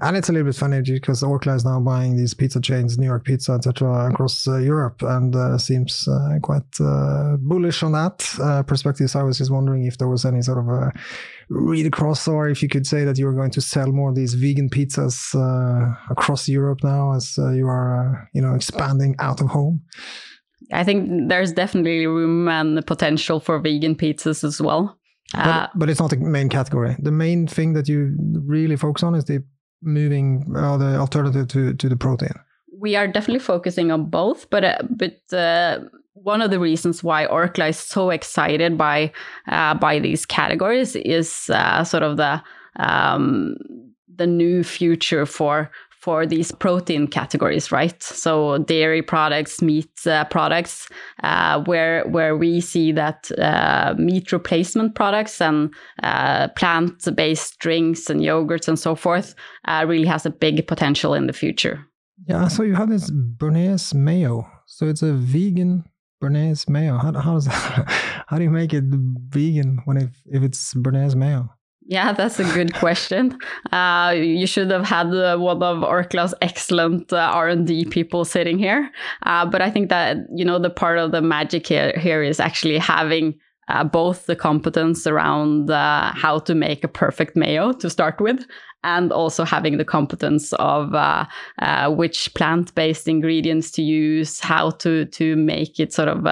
And 0.00 0.16
it's 0.16 0.28
a 0.28 0.32
little 0.32 0.46
bit 0.46 0.56
funny 0.56 0.82
because 0.82 1.22
Orkla 1.22 1.54
is 1.54 1.64
now 1.64 1.78
buying 1.78 2.16
these 2.16 2.34
pizza 2.34 2.60
chains, 2.60 2.98
New 2.98 3.06
York 3.06 3.24
Pizza, 3.24 3.52
etc., 3.52 4.10
across 4.10 4.46
uh, 4.48 4.58
Europe, 4.58 5.02
and 5.02 5.36
uh, 5.36 5.56
seems 5.56 6.08
uh, 6.08 6.38
quite 6.42 6.62
uh, 6.80 7.36
bullish 7.38 7.84
on 7.84 7.92
that 7.92 8.28
uh, 8.42 8.64
perspective. 8.64 9.08
So 9.08 9.20
I 9.20 9.22
was 9.22 9.38
just 9.38 9.52
wondering 9.52 9.84
if 9.84 9.98
there 9.98 10.08
was 10.08 10.24
any 10.24 10.42
sort 10.42 10.58
of 10.58 10.68
a 10.68 10.92
read 11.48 11.86
across, 11.86 12.26
or 12.26 12.48
if 12.48 12.60
you 12.60 12.68
could 12.68 12.88
say 12.88 13.04
that 13.04 13.18
you 13.18 13.28
are 13.28 13.32
going 13.32 13.52
to 13.52 13.60
sell 13.60 13.92
more 13.92 14.10
of 14.10 14.16
these 14.16 14.34
vegan 14.34 14.68
pizzas 14.68 15.32
uh, 15.32 15.94
across 16.10 16.48
Europe 16.48 16.80
now, 16.82 17.14
as 17.14 17.36
you 17.36 17.68
are, 17.68 18.28
you 18.34 18.42
know, 18.42 18.54
expanding 18.54 19.14
out 19.20 19.40
of 19.40 19.46
home. 19.46 19.80
I 20.72 20.82
think 20.82 21.28
there's 21.28 21.52
definitely 21.52 22.06
room 22.06 22.48
and 22.48 22.84
potential 22.84 23.38
for 23.38 23.60
vegan 23.60 23.94
pizzas 23.94 24.42
as 24.42 24.60
well. 24.60 24.98
But, 25.32 25.70
but, 25.74 25.90
it's 25.90 26.00
not 26.00 26.10
the 26.10 26.16
main 26.16 26.48
category. 26.48 26.96
The 26.98 27.10
main 27.10 27.46
thing 27.46 27.72
that 27.72 27.88
you 27.88 28.16
really 28.46 28.76
focus 28.76 29.02
on 29.02 29.14
is 29.14 29.24
the 29.24 29.42
moving 29.84 30.54
uh, 30.56 30.76
the 30.76 30.96
alternative 30.96 31.48
to, 31.48 31.74
to 31.74 31.88
the 31.88 31.96
protein? 31.96 32.34
We 32.78 32.96
are 32.96 33.06
definitely 33.06 33.40
focusing 33.40 33.90
on 33.90 34.06
both, 34.06 34.50
but 34.50 34.64
uh, 34.64 34.78
but 34.90 35.20
uh, 35.32 35.80
one 36.14 36.42
of 36.42 36.50
the 36.50 36.58
reasons 36.58 37.02
why 37.02 37.26
Orkla 37.26 37.70
is 37.70 37.78
so 37.78 38.10
excited 38.10 38.76
by 38.76 39.12
uh, 39.48 39.74
by 39.74 39.98
these 39.98 40.26
categories 40.26 40.96
is 40.96 41.50
uh, 41.50 41.84
sort 41.84 42.02
of 42.02 42.16
the 42.16 42.42
um, 42.76 43.56
the 44.16 44.26
new 44.26 44.64
future 44.64 45.26
for 45.26 45.70
for 46.04 46.26
these 46.26 46.52
protein 46.52 47.06
categories, 47.06 47.72
right? 47.72 48.02
So 48.02 48.58
dairy 48.58 49.00
products, 49.00 49.62
meat 49.62 49.88
uh, 50.06 50.26
products, 50.26 50.86
uh, 51.22 51.64
where 51.64 52.04
where 52.10 52.36
we 52.36 52.60
see 52.60 52.92
that 52.92 53.30
uh, 53.38 53.94
meat 53.96 54.30
replacement 54.30 54.94
products 54.94 55.40
and 55.40 55.72
uh, 56.02 56.48
plant-based 56.48 57.58
drinks 57.58 58.10
and 58.10 58.20
yogurts 58.20 58.68
and 58.68 58.78
so 58.78 58.94
forth 58.94 59.34
uh, 59.66 59.86
really 59.88 60.06
has 60.06 60.26
a 60.26 60.30
big 60.30 60.66
potential 60.66 61.14
in 61.14 61.26
the 61.26 61.32
future. 61.32 61.86
Yeah, 62.28 62.48
so 62.48 62.62
you 62.62 62.74
have 62.74 62.90
this 62.90 63.10
Béarnaise 63.10 63.94
mayo. 63.94 64.46
So 64.66 64.86
it's 64.86 65.02
a 65.02 65.14
vegan 65.14 65.84
Béarnaise 66.22 66.68
mayo. 66.68 66.98
How, 66.98 67.18
how, 67.18 67.34
does 67.34 67.46
that, 67.46 67.88
how 68.26 68.36
do 68.36 68.44
you 68.44 68.50
make 68.50 68.74
it 68.74 68.84
vegan 69.30 69.80
when 69.86 69.96
if, 69.96 70.10
if 70.26 70.42
it's 70.42 70.74
Béarnaise 70.74 71.14
mayo? 71.14 71.48
Yeah, 71.86 72.12
that's 72.12 72.40
a 72.40 72.44
good 72.44 72.72
question. 72.72 73.38
Uh, 73.70 74.14
you 74.16 74.46
should 74.46 74.70
have 74.70 74.86
had 74.86 75.08
uh, 75.08 75.36
one 75.36 75.62
of 75.62 75.82
Orkla's 75.82 76.34
excellent 76.40 77.12
uh, 77.12 77.30
R&D 77.34 77.86
people 77.86 78.24
sitting 78.24 78.58
here. 78.58 78.90
Uh, 79.24 79.44
but 79.44 79.60
I 79.60 79.70
think 79.70 79.90
that, 79.90 80.16
you 80.34 80.46
know, 80.46 80.58
the 80.58 80.70
part 80.70 80.96
of 80.98 81.12
the 81.12 81.20
magic 81.20 81.66
here, 81.66 81.92
here 81.98 82.22
is 82.22 82.40
actually 82.40 82.78
having 82.78 83.34
uh, 83.68 83.84
both 83.84 84.24
the 84.24 84.36
competence 84.36 85.06
around 85.06 85.70
uh, 85.70 86.12
how 86.14 86.38
to 86.38 86.54
make 86.54 86.84
a 86.84 86.88
perfect 86.88 87.36
mayo 87.36 87.72
to 87.72 87.90
start 87.90 88.18
with, 88.18 88.46
and 88.82 89.12
also 89.12 89.44
having 89.44 89.76
the 89.76 89.84
competence 89.84 90.54
of 90.54 90.92
which 91.96 92.32
plant-based 92.34 93.08
ingredients 93.08 93.70
to 93.70 93.82
use, 93.82 94.40
how 94.40 94.70
to 94.70 95.06
to 95.06 95.36
make 95.36 95.80
it 95.80 95.94
sort 95.94 96.08
of 96.08 96.24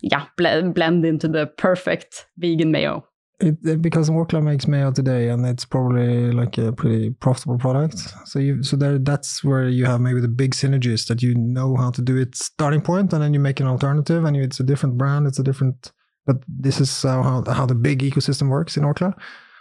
yeah 0.00 0.26
blend, 0.38 0.74
blend 0.74 1.04
into 1.04 1.28
the 1.28 1.46
perfect 1.58 2.26
vegan 2.38 2.72
mayo 2.72 3.06
it, 3.42 3.82
because 3.82 4.08
Orkla 4.08 4.42
makes 4.42 4.66
mayo 4.66 4.92
today, 4.92 5.28
and 5.28 5.44
it's 5.46 5.64
probably 5.64 6.30
like 6.32 6.58
a 6.58 6.72
pretty 6.72 7.10
profitable 7.10 7.58
product. 7.58 7.98
So 8.26 8.38
you, 8.38 8.62
so 8.62 8.76
there, 8.76 8.98
that's 8.98 9.42
where 9.44 9.68
you 9.68 9.84
have 9.86 10.00
maybe 10.00 10.20
the 10.20 10.28
big 10.28 10.54
synergies 10.54 11.06
that 11.08 11.22
you 11.22 11.34
know 11.34 11.76
how 11.76 11.90
to 11.90 12.02
do 12.02 12.16
it 12.16 12.34
starting 12.36 12.80
point, 12.80 13.12
and 13.12 13.22
then 13.22 13.34
you 13.34 13.40
make 13.40 13.60
an 13.60 13.66
alternative, 13.66 14.24
and 14.24 14.36
you, 14.36 14.42
it's 14.42 14.60
a 14.60 14.64
different 14.64 14.96
brand, 14.96 15.26
it's 15.26 15.38
a 15.38 15.42
different. 15.42 15.92
But 16.24 16.36
this 16.46 16.80
is 16.80 17.02
how 17.02 17.42
how 17.46 17.66
the 17.66 17.74
big 17.74 18.00
ecosystem 18.00 18.48
works 18.48 18.76
in 18.76 18.84
Orkla. 18.84 19.14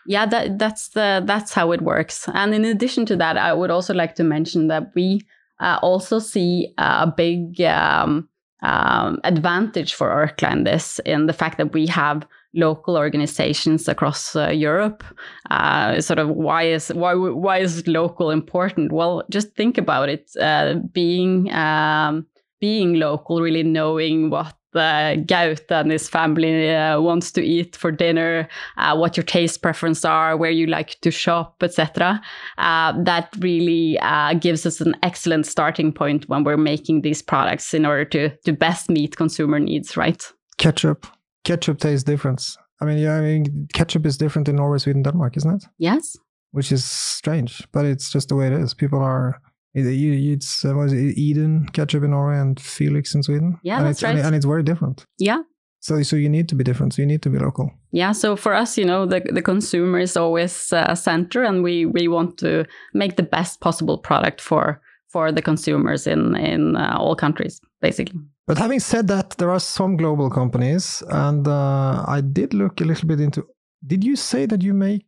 Yeah, 0.06 0.26
that 0.28 0.60
that's 0.60 0.90
the 0.90 1.24
that's 1.26 1.54
how 1.54 1.72
it 1.72 1.82
works. 1.82 2.28
And 2.34 2.54
in 2.54 2.66
addition 2.66 3.06
to 3.08 3.16
that, 3.18 3.38
I 3.38 3.54
would 3.54 3.72
also 3.72 3.94
like 3.94 4.16
to 4.16 4.24
mention 4.24 4.68
that 4.68 4.92
we 4.96 5.22
uh, 5.60 5.80
also 5.82 6.20
see 6.20 6.74
a 6.78 7.08
big 7.08 7.62
um, 7.62 8.30
um, 8.62 9.20
advantage 9.24 9.94
for 9.94 10.10
Orkla 10.10 10.52
in 10.52 10.64
this, 10.64 11.00
in 11.06 11.28
the 11.28 11.34
fact 11.34 11.58
that 11.58 11.74
we 11.74 11.88
have 11.88 12.28
local 12.54 12.98
organizations 12.98 13.88
across 13.88 14.36
uh, 14.36 14.50
Europe. 14.50 15.04
Uh, 15.50 16.02
sort 16.02 16.20
of 16.20 16.30
why 16.30 16.64
is 16.64 16.90
why 16.90 17.14
why 17.14 17.58
is 17.58 17.88
local 17.88 18.30
important? 18.32 18.92
Well, 18.92 19.24
just 19.30 19.56
think 19.56 19.78
about 19.78 20.10
it. 20.10 20.30
Uh, 20.40 20.76
being 20.94 21.52
um, 21.52 22.26
being 22.60 22.96
local, 22.96 23.42
really 23.42 23.64
knowing 23.64 24.30
what 24.30 24.56
uh, 24.74 25.16
Gaute 25.26 25.70
and 25.70 25.92
his 25.92 26.08
family 26.08 26.74
uh, 26.74 27.02
wants 27.02 27.32
to 27.34 27.44
eat 27.44 27.76
for 27.76 27.92
dinner, 27.92 28.48
uh, 28.78 28.96
what 28.96 29.18
your 29.18 29.24
taste 29.24 29.62
preferences 29.62 30.06
are, 30.06 30.38
where 30.38 30.52
you 30.52 30.68
like 30.68 31.00
to 31.02 31.12
shop, 31.12 31.62
etc. 31.62 32.22
Uh, 32.58 32.94
that 33.04 33.30
really 33.40 34.00
uh, 34.00 34.34
gives 34.36 34.66
us 34.66 34.80
an 34.80 34.96
excellent 35.04 35.46
starting 35.46 35.92
point 35.92 36.30
when 36.30 36.44
we're 36.44 36.58
making 36.58 37.02
these 37.02 37.22
products 37.22 37.74
in 37.74 37.86
order 37.86 38.06
to 38.06 38.30
to 38.46 38.54
best 38.54 38.90
meet 38.90 39.18
consumer 39.18 39.60
needs. 39.60 39.98
Right? 39.98 40.32
Ketchup 40.58 41.08
ketchup 41.44 41.80
tastes 41.80 42.04
different. 42.04 42.44
I 42.82 42.86
mean, 42.86 42.98
yeah, 42.98 43.16
I 43.16 43.22
mean, 43.22 43.68
ketchup 43.74 44.06
is 44.06 44.18
different 44.18 44.50
in 44.50 44.56
Norway, 44.56 44.80
Sweden, 44.80 45.04
Denmark, 45.04 45.38
isn't 45.38 45.56
it? 45.56 45.66
Yes. 45.78 46.18
Which 46.52 46.72
is 46.72 46.84
strange, 46.84 47.68
but 47.72 47.86
it's 47.86 48.12
just 48.12 48.30
the 48.30 48.36
way 48.36 48.48
it 48.48 48.54
is. 48.54 48.74
People 48.74 49.00
are. 49.00 49.42
It's 49.74 50.66
uh, 50.66 50.74
was 50.76 50.92
it 50.92 51.18
Idun 51.18 51.70
ketchup 51.72 52.04
in 52.04 52.12
Norway 52.12 52.38
and 52.38 52.60
Felix 52.60 53.16
in 53.16 53.24
Sweden. 53.24 53.58
Yeah, 53.64 53.78
and 53.78 53.86
that's 53.86 54.00
it's, 54.00 54.04
right. 54.04 54.18
And, 54.18 54.36
it's 54.36 54.46
very 54.46 54.64
different. 54.64 55.06
Yeah. 55.18 55.44
So, 55.80 56.04
so 56.04 56.18
you 56.18 56.28
need 56.28 56.50
to 56.50 56.56
be 56.56 56.64
different. 56.66 56.94
So 56.94 57.02
you 57.02 57.06
need 57.06 57.22
to 57.22 57.30
be 57.30 57.40
local. 57.40 57.72
Yeah. 57.92 58.12
So 58.12 58.36
for 58.36 58.54
us, 58.54 58.78
you 58.78 58.84
know, 58.84 59.06
the 59.06 59.22
the 59.32 59.42
consumer 59.42 60.00
is 60.00 60.18
always 60.18 60.74
uh, 60.74 60.94
center, 60.96 61.44
and 61.44 61.64
we 61.64 61.86
we 61.86 62.10
want 62.10 62.38
to 62.40 62.66
make 62.94 63.16
the 63.16 63.24
best 63.24 63.62
possible 63.62 63.98
product 63.98 64.42
for 64.42 64.82
for 65.08 65.32
the 65.32 65.42
consumers 65.42 66.06
in 66.06 66.36
in 66.36 66.76
uh, 66.76 66.98
all 67.00 67.16
countries, 67.16 67.62
basically. 67.82 68.20
But 68.48 68.58
having 68.58 68.80
said 68.80 69.08
that, 69.08 69.32
there 69.38 69.50
are 69.50 69.60
some 69.60 69.98
global 69.98 70.30
companies, 70.30 71.04
and 71.10 71.48
uh, 71.48 72.04
I 72.08 72.22
did 72.22 72.54
look 72.54 72.82
a 72.82 72.86
little 72.86 73.08
bit 73.08 73.20
into. 73.20 73.46
Did 73.86 74.04
you 74.04 74.16
say 74.16 74.46
that 74.46 74.62
you 74.62 74.74
make 74.74 75.06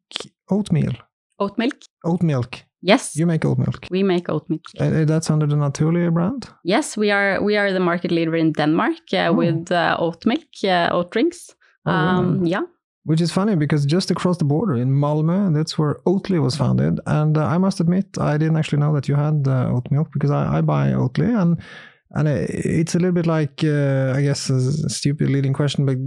oatmeal? 0.49 0.93
Oat 1.39 1.57
milk. 1.57 1.75
Oat 2.05 2.23
milk. 2.23 2.63
Yes. 2.81 3.15
You 3.15 3.25
make 3.25 3.45
oat 3.45 3.57
milk. 3.57 3.87
We 3.89 4.03
make 4.03 4.29
oat 4.29 4.49
milk. 4.49 4.61
Uh, 4.79 5.05
that's 5.05 5.29
under 5.29 5.47
the 5.47 5.55
Naturli 5.55 6.11
brand. 6.13 6.49
Yes, 6.63 6.97
we 6.97 7.11
are. 7.11 7.41
We 7.41 7.57
are 7.57 7.71
the 7.71 7.79
market 7.79 8.11
leader 8.11 8.35
in 8.35 8.51
Denmark 8.53 9.13
uh, 9.13 9.17
oh. 9.17 9.33
with 9.33 9.71
uh, 9.71 9.95
oat 9.99 10.25
milk, 10.25 10.47
uh, 10.63 10.89
oat 10.91 11.11
drinks. 11.11 11.55
Oh, 11.85 11.91
um, 11.91 12.45
yeah. 12.45 12.61
Which 13.05 13.19
is 13.21 13.31
funny 13.31 13.55
because 13.55 13.85
just 13.85 14.11
across 14.11 14.37
the 14.37 14.45
border 14.45 14.75
in 14.75 14.89
Malmö, 14.89 15.53
that's 15.53 15.77
where 15.77 15.95
Oatly 16.05 16.41
was 16.41 16.55
founded. 16.55 17.01
And 17.05 17.37
uh, 17.37 17.43
I 17.45 17.57
must 17.57 17.81
admit, 17.81 18.17
I 18.17 18.37
didn't 18.37 18.55
actually 18.55 18.79
know 18.79 18.93
that 18.93 19.09
you 19.09 19.15
had 19.15 19.45
uh, 19.45 19.73
oat 19.73 19.91
milk 19.91 20.07
because 20.13 20.31
I, 20.31 20.57
I 20.57 20.61
buy 20.61 20.93
Oatly 20.93 21.37
and 21.41 21.61
and 22.13 22.27
it's 22.27 22.95
a 22.95 22.99
little 22.99 23.13
bit 23.13 23.27
like 23.27 23.63
uh, 23.63 24.13
I 24.15 24.21
guess 24.21 24.49
a 24.49 24.89
stupid 24.89 25.29
leading 25.29 25.53
question, 25.53 25.85
but 25.85 25.97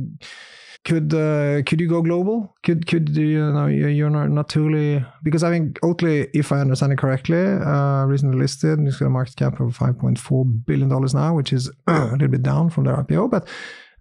could 0.86 1.12
uh, 1.12 1.62
could 1.64 1.80
you 1.80 1.88
go 1.88 2.00
global? 2.00 2.54
Could 2.62 2.86
could 2.86 3.16
you 3.16 3.52
know 3.52 3.66
you're 3.66 4.08
not, 4.08 4.30
not 4.30 4.48
truly 4.48 5.04
because 5.24 5.42
I 5.42 5.50
think 5.50 5.80
Oatly, 5.80 6.30
if 6.32 6.52
I 6.52 6.60
understand 6.60 6.92
it 6.92 6.98
correctly, 6.98 7.44
uh, 7.44 8.04
recently 8.06 8.38
listed, 8.38 8.78
it's 8.80 8.98
got 8.98 9.06
a 9.06 9.10
market 9.10 9.36
cap 9.36 9.58
of 9.58 9.76
5.4 9.76 10.64
billion 10.64 10.88
dollars 10.88 11.12
now, 11.12 11.34
which 11.34 11.52
is 11.52 11.70
a 11.88 12.12
little 12.12 12.28
bit 12.28 12.44
down 12.44 12.70
from 12.70 12.84
their 12.84 12.96
IPO, 12.96 13.30
but 13.30 13.48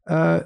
uh, 0.07 0.41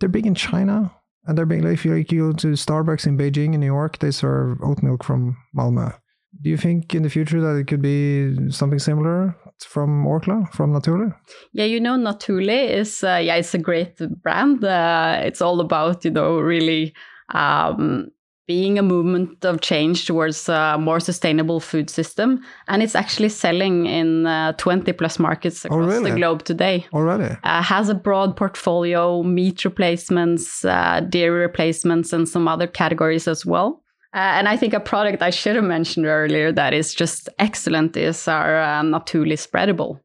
they're 0.00 0.08
big 0.08 0.26
in 0.26 0.34
China. 0.34 0.90
And 1.26 1.38
they're 1.38 1.46
big. 1.46 1.64
If 1.64 1.86
you, 1.86 2.04
go 2.04 2.32
to 2.32 2.48
Starbucks 2.48 3.06
in 3.06 3.16
Beijing 3.16 3.54
in 3.54 3.60
New 3.60 3.66
York, 3.66 3.98
they 3.98 4.10
serve 4.10 4.58
oat 4.62 4.82
milk 4.82 5.02
from 5.02 5.38
Malmö. 5.56 5.94
Do 6.42 6.50
you 6.50 6.58
think 6.58 6.94
in 6.94 7.02
the 7.02 7.08
future 7.08 7.40
that 7.40 7.56
it 7.56 7.66
could 7.66 7.80
be 7.80 8.50
something 8.50 8.78
similar 8.78 9.34
from 9.62 10.04
Orkla, 10.06 10.52
from 10.52 10.72
Naturli? 10.72 11.14
Yeah, 11.52 11.64
you 11.64 11.80
know, 11.80 11.96
Naturli 11.96 12.70
is 12.70 13.04
uh, 13.04 13.20
yeah, 13.22 13.36
it's 13.36 13.54
a 13.54 13.58
great 13.58 13.98
brand. 14.22 14.64
Uh, 14.64 15.20
it's 15.22 15.40
all 15.40 15.60
about 15.60 16.04
you 16.04 16.10
know 16.10 16.38
really 16.38 16.94
um, 17.32 18.10
being 18.46 18.78
a 18.78 18.82
movement 18.82 19.44
of 19.44 19.60
change 19.60 20.06
towards 20.06 20.48
a 20.48 20.76
more 20.78 21.00
sustainable 21.00 21.60
food 21.60 21.88
system, 21.88 22.40
and 22.68 22.82
it's 22.82 22.94
actually 22.94 23.30
selling 23.30 23.86
in 23.86 24.26
uh, 24.26 24.52
20 24.52 24.92
plus 24.92 25.18
markets 25.18 25.64
oh, 25.64 25.68
across 25.68 25.92
oh, 25.92 25.98
really? 25.98 26.10
the 26.10 26.16
globe 26.16 26.44
today. 26.44 26.86
Already 26.92 27.36
uh, 27.42 27.62
has 27.62 27.88
a 27.88 27.94
broad 27.94 28.36
portfolio, 28.36 29.22
meat 29.22 29.64
replacements, 29.64 30.64
uh, 30.64 31.00
dairy 31.08 31.40
replacements, 31.40 32.12
and 32.12 32.28
some 32.28 32.48
other 32.48 32.66
categories 32.66 33.28
as 33.28 33.46
well. 33.46 33.83
Uh, 34.14 34.38
and 34.38 34.48
I 34.48 34.56
think 34.56 34.74
a 34.74 34.80
product 34.80 35.22
I 35.22 35.30
should 35.30 35.56
have 35.56 35.64
mentioned 35.64 36.06
earlier 36.06 36.52
that 36.52 36.72
is 36.72 36.94
just 36.94 37.28
excellent 37.40 37.96
is 37.96 38.28
our 38.28 38.62
uh, 38.62 38.82
Naturli 38.82 39.34
spreadable. 39.34 39.98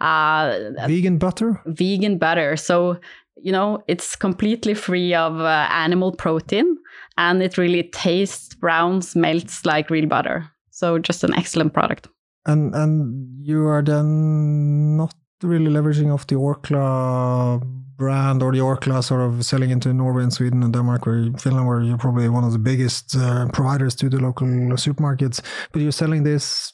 Uh, 0.00 0.70
vegan 0.88 1.18
butter? 1.18 1.60
Vegan 1.66 2.18
butter. 2.18 2.56
So, 2.56 2.98
you 3.36 3.52
know, 3.52 3.82
it's 3.86 4.16
completely 4.16 4.74
free 4.74 5.14
of 5.14 5.38
uh, 5.38 5.68
animal 5.70 6.10
protein 6.10 6.76
and 7.16 7.40
it 7.40 7.56
really 7.56 7.84
tastes, 7.84 8.54
browns, 8.56 9.14
melts 9.14 9.64
like 9.64 9.90
real 9.90 10.06
butter. 10.06 10.50
So, 10.70 10.98
just 10.98 11.22
an 11.22 11.34
excellent 11.34 11.72
product. 11.72 12.08
And 12.46 12.74
and 12.74 13.46
you 13.46 13.68
are 13.68 13.82
then 13.82 14.96
not 14.96 15.14
really 15.42 15.70
leveraging 15.70 16.12
off 16.12 16.26
the 16.26 16.34
Orkla 16.34 17.62
brand 18.02 18.42
or 18.42 18.52
the 18.52 18.62
Orkla 18.70 19.02
sort 19.02 19.22
of 19.22 19.44
selling 19.44 19.70
into 19.70 19.92
Norway 19.92 20.22
and 20.22 20.32
Sweden 20.32 20.62
and 20.62 20.72
Denmark, 20.72 21.06
where 21.06 21.30
Finland, 21.44 21.66
where 21.68 21.82
you're 21.82 22.02
probably 22.06 22.28
one 22.28 22.44
of 22.48 22.52
the 22.52 22.64
biggest 22.70 23.16
uh, 23.16 23.46
providers 23.52 23.94
to 23.96 24.08
the 24.08 24.18
local 24.18 24.48
supermarkets. 24.76 25.40
But 25.72 25.82
you're 25.82 25.98
selling 26.02 26.24
this 26.24 26.72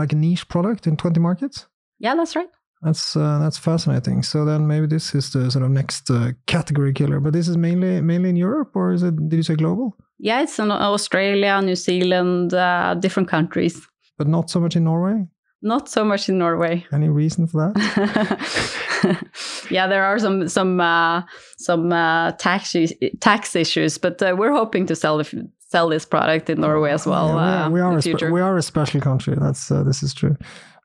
like 0.00 0.12
a 0.12 0.16
niche 0.16 0.46
product 0.48 0.86
in 0.86 0.96
20 0.96 1.20
markets. 1.20 1.66
Yeah, 1.98 2.14
that's 2.16 2.36
right. 2.36 2.50
That's 2.82 3.16
uh, 3.16 3.38
that's 3.42 3.58
fascinating. 3.58 4.22
So 4.22 4.44
then 4.44 4.66
maybe 4.66 4.86
this 4.86 5.14
is 5.14 5.32
the 5.32 5.50
sort 5.50 5.64
of 5.64 5.70
next 5.70 6.10
uh, 6.10 6.32
category 6.46 6.92
killer. 6.92 7.20
But 7.20 7.32
this 7.32 7.48
is 7.48 7.56
mainly 7.56 8.00
mainly 8.02 8.28
in 8.28 8.36
Europe, 8.36 8.76
or 8.76 8.92
is 8.92 9.02
it? 9.02 9.14
Did 9.28 9.36
you 9.36 9.42
say 9.42 9.56
global? 9.56 9.96
Yeah, 10.18 10.42
it's 10.42 10.58
in 10.58 10.70
Australia, 10.70 11.60
New 11.62 11.76
Zealand, 11.76 12.52
uh, 12.52 12.94
different 13.00 13.28
countries. 13.30 13.86
But 14.18 14.28
not 14.28 14.50
so 14.50 14.60
much 14.60 14.76
in 14.76 14.84
Norway. 14.84 15.26
Not 15.66 15.88
so 15.88 16.04
much 16.04 16.28
in 16.28 16.38
Norway. 16.38 16.86
Any 16.92 17.08
reason 17.08 17.48
for 17.48 17.72
that? 17.74 19.18
yeah, 19.70 19.88
there 19.88 20.04
are 20.04 20.16
some 20.20 20.48
some 20.48 20.80
uh, 20.80 21.22
some 21.58 21.92
uh, 21.92 22.30
tax 22.32 22.76
tax 23.20 23.56
issues, 23.56 23.98
but 23.98 24.22
uh, 24.22 24.36
we're 24.38 24.52
hoping 24.52 24.86
to 24.86 24.94
sell 24.94 25.18
the, 25.18 25.50
sell 25.58 25.88
this 25.88 26.06
product 26.06 26.48
in 26.48 26.60
Norway 26.60 26.92
as 26.92 27.04
well. 27.04 27.34
Yeah, 27.34 27.68
we, 27.68 27.80
are, 27.80 27.92
uh, 27.92 28.00
we 28.00 28.12
are 28.12 28.28
a 28.28 28.32
we 28.32 28.40
are 28.40 28.56
a 28.56 28.62
special 28.62 29.00
country. 29.00 29.34
That's 29.36 29.68
uh, 29.68 29.82
this 29.82 30.04
is 30.04 30.14
true 30.14 30.36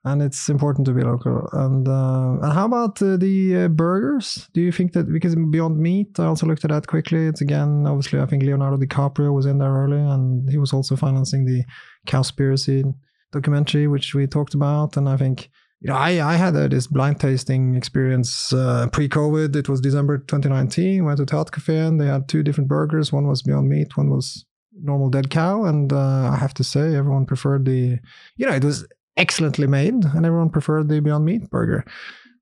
and 0.04 0.24
it's 0.24 0.50
important 0.50 0.88
to 0.88 0.94
be 0.94 1.04
local. 1.04 1.48
And 1.54 1.88
uh, 1.88 2.38
and 2.42 2.54
how 2.54 2.66
about 2.66 3.00
uh, 3.04 3.18
the 3.18 3.66
uh, 3.66 3.68
burgers? 3.68 4.50
Do 4.54 4.62
you 4.62 4.72
think 4.72 4.94
that 4.94 5.12
because 5.14 5.36
Beyond 5.36 5.78
Meat, 5.78 6.20
I 6.20 6.26
also 6.26 6.48
looked 6.48 6.66
at 6.66 6.72
that 6.72 6.88
quickly. 6.88 7.28
It's 7.28 7.42
again, 7.42 7.86
obviously, 7.86 8.20
I 8.20 8.26
think 8.26 8.42
Leonardo 8.42 8.78
DiCaprio 8.78 9.32
was 9.32 9.46
in 9.46 9.60
there 9.60 9.72
early, 9.72 10.00
and 10.00 10.50
he 10.50 10.58
was 10.58 10.74
also 10.74 10.96
financing 10.96 11.46
the 11.46 11.64
Cowspiracy 12.08 12.92
documentary, 13.32 13.88
which 13.88 14.14
we 14.14 14.28
talked 14.28 14.54
about. 14.54 14.98
And 14.98 15.08
I 15.08 15.18
think 15.18 15.50
you 15.82 15.90
know, 15.90 15.96
I 15.96 16.34
I 16.34 16.36
had 16.36 16.54
this 16.54 16.88
blind 16.88 17.20
tasting 17.20 17.76
experience 17.76 18.54
uh, 18.54 18.88
pre-COVID. 18.92 19.56
It 19.56 19.68
was 19.68 19.82
December 19.82 20.20
2019. 20.20 21.04
Went 21.04 21.18
to 21.18 21.26
Teat 21.26 21.52
Cafe 21.52 21.78
and 21.78 22.00
they 22.00 22.06
had 22.06 22.28
two 22.28 22.44
different 22.44 22.70
burgers. 22.70 23.12
One 23.12 23.28
was 23.28 23.42
Beyond 23.42 23.68
Meat, 23.68 23.98
one 23.98 24.10
was 24.12 24.46
normal 24.84 25.10
dead 25.10 25.30
cow, 25.30 25.66
and 25.66 25.92
uh, 25.92 26.30
I 26.32 26.38
have 26.38 26.54
to 26.56 26.64
say, 26.64 26.96
everyone 26.96 27.26
preferred 27.26 27.66
the. 27.66 28.00
You 28.38 28.48
know, 28.48 28.54
it 28.54 28.64
was 28.64 28.88
excellently 29.18 29.68
made, 29.68 30.06
and 30.06 30.26
everyone 30.26 30.50
preferred 30.50 30.88
the 30.88 31.00
Beyond 31.02 31.26
Meat 31.26 31.50
burger. 31.50 31.84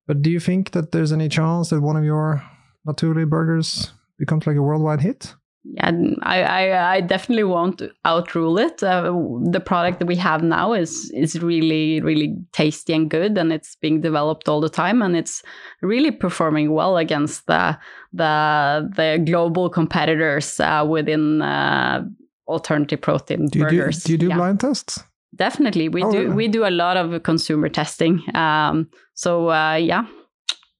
But 0.05 0.21
do 0.21 0.29
you 0.29 0.39
think 0.39 0.71
that 0.71 0.91
there's 0.91 1.11
any 1.11 1.29
chance 1.29 1.69
that 1.69 1.81
one 1.81 1.95
of 1.95 2.03
your 2.03 2.43
Naturli 2.87 3.29
burgers 3.29 3.93
becomes 4.17 4.47
like 4.47 4.57
a 4.57 4.61
worldwide 4.61 5.01
hit? 5.01 5.35
Yeah, 5.65 5.91
I, 6.23 6.41
I, 6.41 6.95
I 6.95 7.01
definitely 7.01 7.43
won't 7.43 7.81
outrule 8.05 8.57
it. 8.57 8.81
Uh, 8.81 9.11
the 9.51 9.59
product 9.59 9.99
that 9.99 10.05
we 10.05 10.15
have 10.15 10.41
now 10.41 10.71
is 10.71 11.11
is 11.13 11.41
really 11.41 11.99
really 11.99 12.37
tasty 12.53 12.93
and 12.93 13.09
good, 13.09 13.37
and 13.37 13.51
it's 13.51 13.75
being 13.75 13.99
developed 13.99 14.47
all 14.47 14.61
the 14.61 14.69
time, 14.69 15.01
and 15.01 15.17
it's 15.17 15.43
really 15.81 16.11
performing 16.11 16.71
well 16.71 16.97
against 16.97 17.45
the 17.47 17.77
the 18.13 18.89
the 18.95 19.21
global 19.25 19.69
competitors 19.69 20.59
uh, 20.61 20.85
within 20.87 21.41
uh, 21.41 22.05
alternative 22.47 23.01
protein 23.01 23.47
do 23.47 23.59
burgers. 23.59 24.03
Do, 24.03 24.07
do 24.07 24.11
you 24.13 24.17
do 24.17 24.27
yeah. 24.29 24.37
blind 24.37 24.61
tests? 24.61 25.03
Definitely, 25.35 25.89
we 25.89 26.03
oh, 26.03 26.11
do. 26.11 26.31
We 26.31 26.47
do 26.47 26.65
a 26.65 26.71
lot 26.71 26.95
of 26.95 27.21
consumer 27.23 27.67
testing. 27.67 28.23
Um, 28.33 28.89
so 29.13 29.49
uh, 29.49 29.75
yeah. 29.75 30.05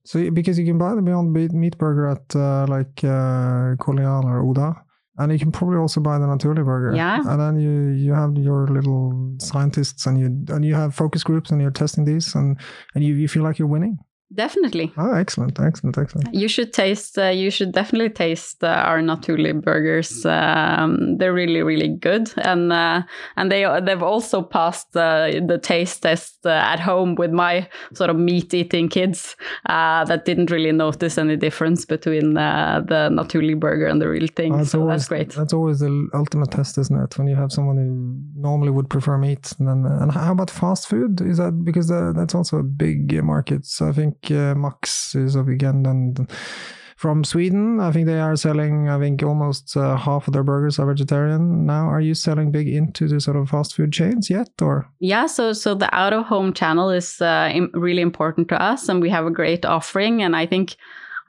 So 0.04 0.30
because 0.30 0.58
you 0.58 0.64
can 0.64 0.78
buy 0.78 0.94
the 0.94 1.02
Beyond 1.02 1.32
Meat 1.32 1.76
burger 1.78 2.08
at 2.08 2.36
uh, 2.36 2.66
like 2.68 3.04
uh, 3.04 3.76
or 3.76 4.48
Oda, 4.48 4.74
and 5.18 5.30
you 5.32 5.38
can 5.38 5.52
probably 5.52 5.76
also 5.76 6.00
buy 6.00 6.18
the 6.18 6.26
Naturli 6.26 6.64
burger. 6.64 6.96
Yeah. 6.96 7.20
And 7.20 7.40
then 7.40 7.60
you 7.60 7.88
you 7.90 8.14
have 8.14 8.36
your 8.36 8.66
little 8.68 9.34
scientists 9.38 10.06
and 10.06 10.18
you 10.18 10.26
and 10.54 10.64
you 10.64 10.74
have 10.74 10.94
focus 10.94 11.22
groups 11.22 11.50
and 11.50 11.60
you're 11.60 11.70
testing 11.70 12.04
these 12.04 12.34
and 12.34 12.58
and 12.94 13.04
you, 13.04 13.14
you 13.14 13.28
feel 13.28 13.42
like 13.42 13.58
you're 13.58 13.68
winning. 13.68 13.98
Definitely. 14.32 14.92
Oh, 14.96 15.14
excellent, 15.14 15.58
excellent, 15.58 15.98
excellent. 15.98 16.32
You 16.32 16.46
should 16.46 16.72
taste. 16.72 17.18
Uh, 17.18 17.30
you 17.30 17.50
should 17.50 17.72
definitely 17.72 18.10
taste 18.10 18.62
uh, 18.62 18.68
our 18.68 19.00
Naturli 19.00 19.60
burgers. 19.60 20.24
Um, 20.24 21.18
they're 21.18 21.32
really, 21.32 21.62
really 21.62 21.88
good, 21.88 22.32
and 22.36 22.72
uh, 22.72 23.02
and 23.36 23.50
they 23.50 23.66
they've 23.82 24.02
also 24.02 24.42
passed 24.42 24.96
uh, 24.96 25.32
the 25.44 25.58
taste 25.60 26.02
test 26.02 26.46
uh, 26.46 26.50
at 26.50 26.78
home 26.78 27.16
with 27.16 27.32
my 27.32 27.68
sort 27.92 28.08
of 28.08 28.16
meat 28.16 28.54
eating 28.54 28.88
kids 28.88 29.34
uh, 29.66 30.04
that 30.04 30.26
didn't 30.26 30.52
really 30.52 30.70
notice 30.70 31.18
any 31.18 31.36
difference 31.36 31.84
between 31.84 32.34
the 32.34 33.10
Naturli 33.10 33.58
burger 33.58 33.86
and 33.86 34.00
the 34.00 34.08
real 34.08 34.28
thing. 34.36 34.54
Oh, 34.54 34.62
so 34.62 34.82
always, 34.82 35.00
that's 35.00 35.08
great. 35.08 35.30
That's 35.30 35.52
always 35.52 35.80
the 35.80 36.08
ultimate 36.14 36.52
test, 36.52 36.78
isn't 36.78 36.96
it? 36.96 37.18
When 37.18 37.26
you 37.26 37.34
have 37.34 37.50
someone 37.50 37.78
who 37.78 38.40
normally 38.40 38.70
would 38.70 38.88
prefer 38.88 39.18
meat, 39.18 39.52
and 39.58 39.66
then 39.66 39.86
and 39.86 40.12
how 40.12 40.30
about 40.30 40.50
fast 40.50 40.88
food? 40.88 41.20
Is 41.20 41.38
that 41.38 41.64
because 41.64 41.88
that's 41.88 42.34
also 42.36 42.58
a 42.58 42.62
big 42.62 43.24
market? 43.24 43.66
So 43.66 43.88
I 43.88 43.92
think 43.92 44.19
uh, 44.30 44.54
Max 44.54 45.14
is 45.14 45.36
of 45.36 45.48
again 45.48 45.86
and 45.86 46.28
from 47.00 47.24
Sweden. 47.24 47.80
I 47.80 47.92
think 47.92 48.06
they 48.06 48.20
are 48.20 48.36
selling. 48.36 48.90
I 48.90 48.98
think 48.98 49.22
almost 49.22 49.74
uh, 49.74 49.96
half 49.96 50.28
of 50.28 50.34
their 50.34 50.42
burgers 50.42 50.78
are 50.78 50.86
vegetarian 50.86 51.64
now. 51.64 51.88
Are 51.88 52.00
you 52.00 52.14
selling 52.14 52.52
big 52.52 52.68
into 52.68 53.08
the 53.08 53.20
sort 53.20 53.38
of 53.38 53.48
fast 53.48 53.74
food 53.74 53.92
chains 53.92 54.28
yet, 54.28 54.50
or? 54.60 54.86
Yeah, 54.98 55.26
so 55.26 55.54
so 55.54 55.74
the 55.74 55.88
out 55.94 56.12
of 56.12 56.26
home 56.26 56.52
channel 56.52 56.90
is 56.90 57.20
uh, 57.22 57.50
really 57.72 58.02
important 58.02 58.48
to 58.48 58.62
us, 58.62 58.88
and 58.88 59.00
we 59.00 59.08
have 59.08 59.24
a 59.24 59.30
great 59.30 59.64
offering. 59.64 60.22
And 60.22 60.36
I 60.36 60.44
think 60.44 60.76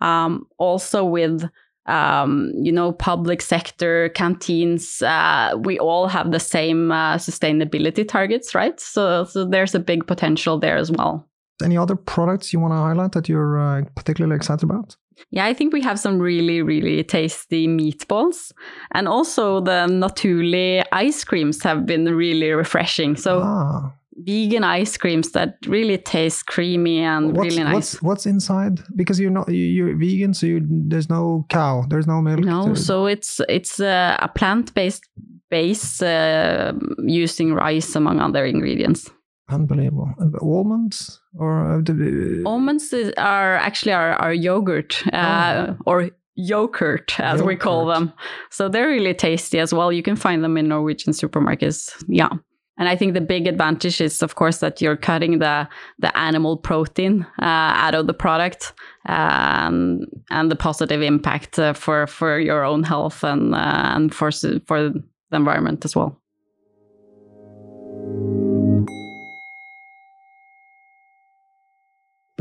um, 0.02 0.46
also 0.58 1.06
with 1.06 1.50
um, 1.86 2.52
you 2.56 2.72
know, 2.72 2.92
public 2.92 3.42
sector 3.42 4.10
canteens, 4.10 5.02
uh, 5.02 5.56
we 5.64 5.80
all 5.80 6.08
have 6.08 6.32
the 6.32 6.40
same 6.40 6.92
uh, 6.92 7.16
sustainability 7.16 8.08
targets, 8.08 8.54
right? 8.54 8.80
So, 8.80 9.26
so 9.26 9.46
there's 9.46 9.74
a 9.74 9.80
big 9.80 10.06
potential 10.06 10.60
there 10.60 10.78
as 10.78 10.92
well. 10.92 11.28
Any 11.62 11.78
other 11.78 11.96
products 11.96 12.54
you 12.54 12.60
want 12.60 12.74
to 12.74 12.78
highlight 12.78 13.12
that 13.14 13.30
you're 13.30 13.60
uh, 13.60 13.84
particularly 13.96 14.36
excited 14.36 14.64
about? 14.64 14.96
Yeah, 15.30 15.46
I 15.46 15.54
think 15.54 15.74
we 15.74 15.82
have 15.82 16.00
some 16.00 16.20
really, 16.20 16.62
really 16.62 17.04
tasty 17.04 17.68
meatballs. 17.68 18.52
And 18.92 19.08
also 19.08 19.62
the 19.62 19.88
Naturli 19.88 20.84
ice 20.92 21.24
creams 21.24 21.62
have 21.64 21.86
been 21.86 22.06
really 22.06 22.52
refreshing. 22.52 23.16
So 23.16 23.42
ah. 23.44 23.94
vegan 24.16 24.64
ice 24.64 24.98
creams 24.98 25.32
that 25.32 25.58
really 25.68 25.98
taste 25.98 26.48
creamy 26.48 27.00
and 27.00 27.36
what's, 27.38 27.50
really 27.50 27.64
nice. 27.64 27.74
What's, 27.74 28.02
what's 28.02 28.26
inside? 28.26 28.80
Because 28.96 29.20
you're 29.20 29.32
not 29.32 29.48
you're 29.50 29.96
vegan, 29.96 30.34
so 30.34 30.48
you, 30.48 30.66
there's 30.68 31.10
no 31.10 31.46
cow, 31.50 31.86
there's 31.88 32.08
no 32.08 32.22
milk. 32.22 32.40
No, 32.40 32.70
to... 32.70 32.76
so 32.76 33.06
it's 33.06 33.40
it's 33.48 33.80
a 33.80 34.32
plant 34.36 34.74
based 34.74 35.08
base 35.50 36.02
uh, 36.02 36.74
using 37.06 37.54
rice 37.54 37.96
among 37.96 38.20
other 38.20 38.46
ingredients. 38.46 39.12
Unbelievable. 39.50 40.14
Almonds 40.42 41.20
or 41.38 41.78
uh, 41.78 42.44
almonds 42.46 42.94
are 43.18 43.56
actually 43.56 43.92
our, 43.92 44.14
our 44.14 44.34
yogurt 44.34 45.06
uh, 45.14 45.68
oh. 45.70 45.78
or 45.86 46.10
yogurt 46.36 47.20
as 47.20 47.40
yogurt. 47.40 47.48
we 47.48 47.56
call 47.56 47.86
them. 47.86 48.14
So 48.50 48.70
they're 48.70 48.88
really 48.88 49.14
tasty 49.14 49.60
as 49.60 49.74
well. 49.74 49.92
You 49.92 50.04
can 50.04 50.16
find 50.16 50.44
them 50.44 50.58
in 50.58 50.68
Norwegian 50.70 51.14
supermarkets. 51.14 52.04
Yeah. 52.08 52.30
And 52.78 52.90
I 52.90 52.96
think 52.96 53.14
the 53.14 53.22
big 53.22 53.48
advantage 53.48 54.02
is, 54.02 54.24
of 54.24 54.36
course, 54.36 54.58
that 54.60 54.82
you're 54.82 54.98
cutting 54.98 55.40
the 55.40 55.68
the 56.00 56.18
animal 56.18 56.58
protein 56.58 57.28
uh, 57.40 57.46
out 57.46 57.94
of 57.94 58.08
the 58.08 58.14
product, 58.14 58.74
um, 59.08 60.06
and 60.32 60.50
the 60.50 60.56
positive 60.56 61.02
impact 61.02 61.60
uh, 61.60 61.74
for 61.74 62.08
for 62.08 62.40
your 62.40 62.64
own 62.64 62.84
health 62.84 63.24
and 63.24 63.54
uh, 63.54 63.92
and 63.96 64.16
for 64.16 64.32
for 64.66 64.90
the 64.90 65.04
environment 65.32 65.86
as 65.86 65.96
well. 65.96 66.18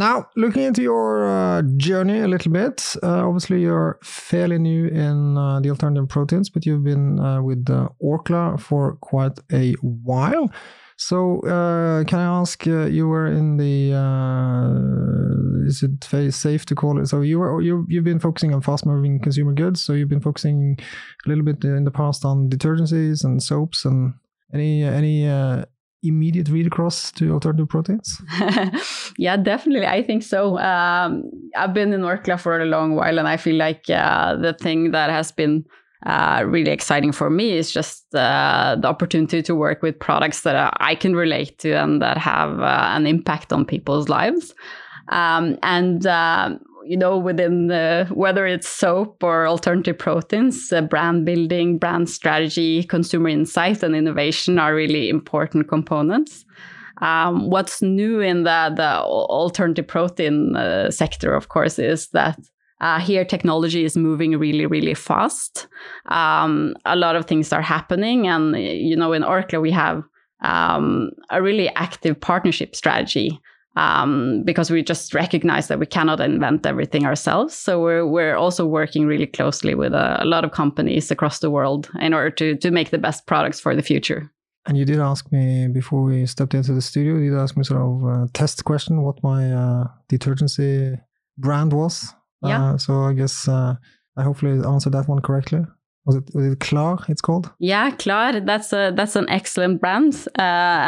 Now, 0.00 0.30
looking 0.34 0.62
into 0.62 0.80
your 0.80 1.28
uh, 1.28 1.60
journey 1.76 2.20
a 2.20 2.26
little 2.26 2.50
bit, 2.50 2.96
uh, 3.02 3.28
obviously 3.28 3.60
you're 3.60 3.98
fairly 4.02 4.58
new 4.58 4.86
in 4.86 5.36
uh, 5.36 5.60
the 5.60 5.68
alternative 5.68 6.08
proteins, 6.08 6.48
but 6.48 6.64
you've 6.64 6.84
been 6.84 7.20
uh, 7.20 7.42
with 7.42 7.66
Orkla 8.02 8.58
for 8.58 8.96
quite 9.02 9.38
a 9.52 9.74
while. 9.82 10.50
So, 10.96 11.40
uh, 11.40 12.04
can 12.04 12.18
I 12.18 12.40
ask? 12.40 12.66
Uh, 12.66 12.86
you 12.86 13.08
were 13.08 13.26
in 13.26 13.58
the. 13.58 13.92
is 15.66 15.82
it 15.82 16.32
safe 16.32 16.64
to 16.64 16.74
call 16.74 16.98
it? 16.98 17.06
So 17.06 17.20
you 17.20 17.38
were 17.38 17.60
you 17.60 17.84
you've 17.86 18.04
been 18.04 18.20
focusing 18.20 18.54
on 18.54 18.62
fast-moving 18.62 19.20
consumer 19.20 19.52
goods. 19.52 19.84
So 19.84 19.92
you've 19.92 20.08
been 20.08 20.22
focusing 20.22 20.78
a 21.26 21.28
little 21.28 21.44
bit 21.44 21.62
in 21.62 21.84
the 21.84 21.90
past 21.90 22.24
on 22.24 22.48
detergencies 22.48 23.22
and 23.22 23.42
soaps 23.42 23.84
and 23.84 24.14
any 24.54 24.82
any 24.82 25.28
immediate 26.02 26.48
read 26.48 26.66
across 26.66 27.12
to 27.12 27.32
alternative 27.32 27.68
proteins? 27.68 28.20
yeah, 29.18 29.36
definitely. 29.36 29.86
I 29.86 30.02
think 30.02 30.22
so. 30.22 30.58
Um, 30.58 31.30
I've 31.56 31.74
been 31.74 31.92
in 31.92 32.02
Orkla 32.02 32.40
for 32.40 32.60
a 32.60 32.64
long 32.64 32.94
while, 32.94 33.18
and 33.18 33.28
I 33.28 33.36
feel 33.36 33.56
like 33.56 33.88
uh, 33.90 34.36
the 34.36 34.54
thing 34.54 34.92
that 34.92 35.10
has 35.10 35.32
been 35.32 35.64
uh, 36.06 36.42
really 36.46 36.70
exciting 36.70 37.12
for 37.12 37.28
me 37.28 37.52
is 37.52 37.70
just 37.72 38.14
uh, 38.14 38.76
the 38.80 38.88
opportunity 38.88 39.42
to 39.42 39.54
work 39.54 39.82
with 39.82 39.98
products 39.98 40.42
that 40.42 40.72
I 40.80 40.94
can 40.94 41.14
relate 41.14 41.58
to 41.58 41.72
and 41.72 42.00
that 42.00 42.16
have 42.16 42.58
uh, 42.60 42.90
an 42.94 43.06
impact 43.06 43.52
on 43.52 43.66
people's 43.66 44.08
lives. 44.08 44.54
Um, 45.08 45.58
and 45.62 46.06
uh, 46.06 46.56
you 46.90 46.96
know, 46.96 47.16
within 47.29 47.68
the, 47.68 48.07
whether 48.12 48.44
it's 48.55 48.68
soap 48.81 49.22
or 49.22 49.46
alternative 49.46 49.98
proteins, 49.98 50.72
uh, 50.72 50.81
brand 50.92 51.24
building, 51.24 51.79
brand 51.79 52.09
strategy, 52.09 52.83
consumer 52.83 53.31
insight, 53.31 53.83
and 53.85 53.94
innovation 53.94 54.59
are 54.59 54.74
really 54.74 55.09
important 55.09 55.68
components. 55.68 56.44
Um, 57.00 57.50
what's 57.50 57.81
new 57.81 58.20
in 58.20 58.42
the, 58.42 58.72
the 58.76 58.92
alternative 59.00 59.87
protein 59.87 60.57
uh, 60.57 60.90
sector, 60.90 61.35
of 61.37 61.46
course, 61.48 61.79
is 61.92 62.09
that 62.11 62.38
Uh, 62.83 62.98
here, 63.09 63.26
technology 63.26 63.83
is 63.85 63.96
moving 63.96 64.40
really, 64.40 64.66
really 64.66 64.94
fast. 64.94 65.68
Um, 66.09 66.74
a 66.85 66.96
lot 66.96 67.14
of 67.16 67.26
things 67.26 67.53
are 67.53 67.64
happening, 67.76 68.29
and 68.29 68.57
you 68.57 68.96
know, 68.96 69.12
in 69.16 69.22
Orkla 69.22 69.61
we 69.61 69.72
have 69.72 70.03
um, 70.53 71.11
a 71.29 71.42
really 71.42 71.68
active 71.74 72.14
partnership 72.14 72.74
strategy 72.74 73.38
um, 73.76 74.42
because 74.44 74.70
we 74.70 74.83
just 74.83 75.14
recognize 75.14 75.68
that 75.68 75.78
we 75.78 75.87
cannot 75.87 76.20
invent 76.20 76.66
everything 76.66 77.06
ourselves. 77.06 77.54
So 77.54 77.80
we're 77.80 78.06
we're 78.06 78.37
also 78.37 78.66
working 78.66 79.06
really 79.06 79.26
closely 79.26 79.74
with 79.74 79.92
a, 79.92 80.22
a 80.22 80.26
lot 80.26 80.44
of 80.44 80.52
companies 80.52 81.11
across 81.11 81.38
the 81.38 81.50
world 81.50 81.88
in 82.00 82.12
order 82.14 82.30
to 82.30 82.56
to 82.56 82.70
make 82.70 82.90
the 82.90 82.98
best 82.98 83.26
products 83.26 83.61
for 83.61 83.76
the 83.76 83.83
future. 83.83 84.30
And 84.66 84.76
you 84.76 84.85
did 84.85 84.98
ask 84.98 85.33
me 85.33 85.68
before 85.68 86.02
we 86.02 86.26
stepped 86.26 86.54
into 86.54 86.74
the 86.74 86.83
studio. 86.83 87.16
You 87.16 87.30
did 87.30 87.38
ask 87.38 87.56
me 87.56 87.64
sort 87.64 87.80
of 87.80 88.02
a 88.04 88.28
test 88.33 88.64
question 88.64 89.02
what 89.02 89.22
my 89.22 89.52
uh, 89.52 89.85
detergency 90.09 90.98
brand 91.38 91.72
was. 91.72 92.14
Yeah. 92.42 92.72
Uh, 92.72 92.78
so 92.78 93.04
I 93.04 93.14
guess 93.14 93.48
uh, 93.48 93.76
I 94.16 94.22
hopefully 94.22 94.64
answered 94.66 94.92
that 94.92 95.09
one 95.09 95.20
correctly. 95.20 95.64
Was 96.06 96.16
it 96.16 96.30
was 96.34 96.46
it 96.46 96.60
Klar? 96.60 97.04
It's 97.08 97.20
called. 97.20 97.50
Yeah, 97.58 97.90
Klar. 97.90 98.40
That's 98.40 98.72
a 98.72 98.92
that's 98.94 99.16
an 99.16 99.28
excellent 99.28 99.80
brand 99.80 100.14
uh, 100.38 100.42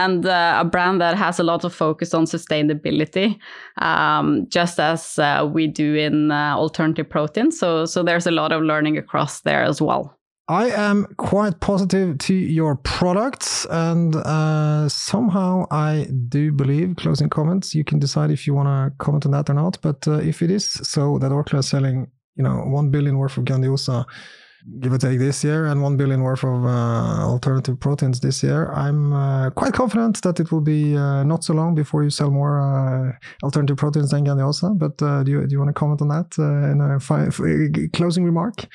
and 0.05 0.25
uh, 0.25 0.59
a 0.61 0.65
brand 0.65 1.01
that 1.01 1.17
has 1.17 1.39
a 1.39 1.43
lot 1.43 1.65
of 1.65 1.75
focus 1.75 2.15
on 2.15 2.25
sustainability, 2.25 3.39
um, 3.79 4.47
just 4.49 4.81
as 4.81 5.19
uh, 5.19 5.49
we 5.53 5.67
do 5.67 5.95
in 5.95 6.31
uh, 6.31 6.55
alternative 6.57 7.11
proteins. 7.11 7.59
So 7.59 7.85
so 7.85 8.03
there's 8.03 8.27
a 8.27 8.31
lot 8.31 8.53
of 8.53 8.63
learning 8.63 8.97
across 8.97 9.43
there 9.43 9.63
as 9.63 9.83
well. 9.83 10.19
I 10.49 10.71
am 10.71 11.07
quite 11.19 11.61
positive 11.61 12.19
to 12.19 12.35
your 12.35 12.77
products, 12.77 13.65
and 13.71 14.17
uh, 14.17 14.89
somehow 14.89 15.67
I 15.71 16.09
do 16.29 16.53
believe. 16.53 16.97
Closing 16.97 17.31
comments. 17.31 17.75
You 17.75 17.85
can 17.85 17.99
decide 17.99 18.31
if 18.31 18.47
you 18.47 18.55
want 18.55 18.69
to 18.69 18.97
comment 18.99 19.25
on 19.25 19.33
that 19.33 19.49
or 19.49 19.55
not. 19.55 19.79
But 19.83 20.09
uh, 20.09 20.19
if 20.19 20.43
it 20.43 20.51
is 20.51 20.69
so 20.69 21.19
that 21.19 21.31
Orkla 21.31 21.61
is 21.61 21.69
selling, 21.69 22.11
you 22.35 22.43
know, 22.43 22.57
one 22.67 22.91
billion 22.91 23.19
worth 23.19 23.39
of 23.39 23.45
Grandiosa, 23.45 24.05
give 24.81 24.93
or 24.93 24.99
take 24.99 25.19
this 25.19 25.43
year, 25.45 25.67
and 25.67 25.83
one 25.83 25.97
billion 25.97 26.23
worth 26.23 26.45
of 26.45 26.65
uh, 26.65 27.27
alternative 27.27 27.79
proteins 27.79 28.21
this 28.21 28.43
year, 28.43 28.73
I'm 28.73 29.13
uh, 29.13 29.51
quite 29.51 29.73
confident 29.73 30.23
that 30.23 30.41
it 30.41 30.53
will 30.53 30.61
be 30.61 30.97
uh, 30.97 31.25
not 31.25 31.45
so 31.45 31.55
long 31.55 31.75
before 31.75 32.03
you 32.03 32.11
sell 32.11 32.31
more 32.31 32.61
uh, 32.61 33.13
alternative 33.43 33.77
proteins 33.77 34.11
than 34.11 34.25
Grandiosa. 34.25 34.79
But 34.79 34.97
do 34.99 35.31
you 35.31 35.47
do 35.47 35.53
you 35.53 35.59
want 35.59 35.69
to 35.69 35.75
comment 35.75 36.03
on 36.03 36.09
that 36.09 36.39
in 36.39 36.81
a 36.81 37.89
closing 37.89 38.25
remark? 38.25 38.67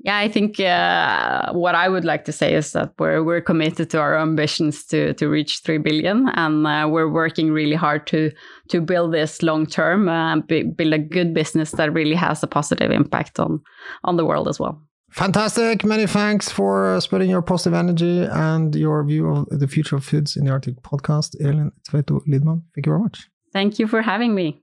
Yeah, 0.00 0.16
I 0.16 0.28
think 0.28 0.60
uh, 0.60 1.52
what 1.52 1.74
I 1.74 1.88
would 1.88 2.04
like 2.04 2.24
to 2.26 2.32
say 2.32 2.54
is 2.54 2.72
that 2.72 2.92
we're 3.00 3.24
we're 3.24 3.40
committed 3.40 3.90
to 3.90 3.98
our 3.98 4.16
ambitions 4.16 4.84
to 4.86 5.12
to 5.14 5.28
reach 5.28 5.62
three 5.64 5.78
billion, 5.78 6.28
and 6.28 6.66
uh, 6.66 6.88
we're 6.88 7.10
working 7.10 7.50
really 7.50 7.74
hard 7.74 8.06
to 8.08 8.30
to 8.68 8.80
build 8.80 9.12
this 9.12 9.42
long 9.42 9.66
term, 9.66 10.08
uh, 10.08 10.36
build 10.46 10.94
a 10.94 10.98
good 10.98 11.34
business 11.34 11.72
that 11.72 11.92
really 11.92 12.14
has 12.14 12.44
a 12.44 12.46
positive 12.46 12.92
impact 12.92 13.40
on 13.40 13.60
on 14.04 14.16
the 14.16 14.24
world 14.24 14.46
as 14.46 14.60
well. 14.60 14.80
Fantastic! 15.10 15.84
Many 15.84 16.06
thanks 16.06 16.50
for 16.50 16.94
uh, 16.94 17.00
spreading 17.00 17.30
your 17.30 17.42
positive 17.42 17.74
energy 17.74 18.22
and 18.24 18.74
your 18.74 19.02
view 19.04 19.28
of 19.28 19.46
the 19.50 19.66
future 19.66 19.96
of 19.96 20.04
foods 20.04 20.36
in 20.36 20.44
the 20.44 20.50
Arctic 20.50 20.82
podcast, 20.82 21.34
Elin 21.40 21.72
Tveito 21.88 22.20
Lidman. 22.26 22.62
Thank 22.74 22.86
you 22.86 22.92
very 22.92 23.00
much. 23.00 23.28
Thank 23.52 23.78
you 23.78 23.86
for 23.86 24.02
having 24.02 24.34
me. 24.34 24.62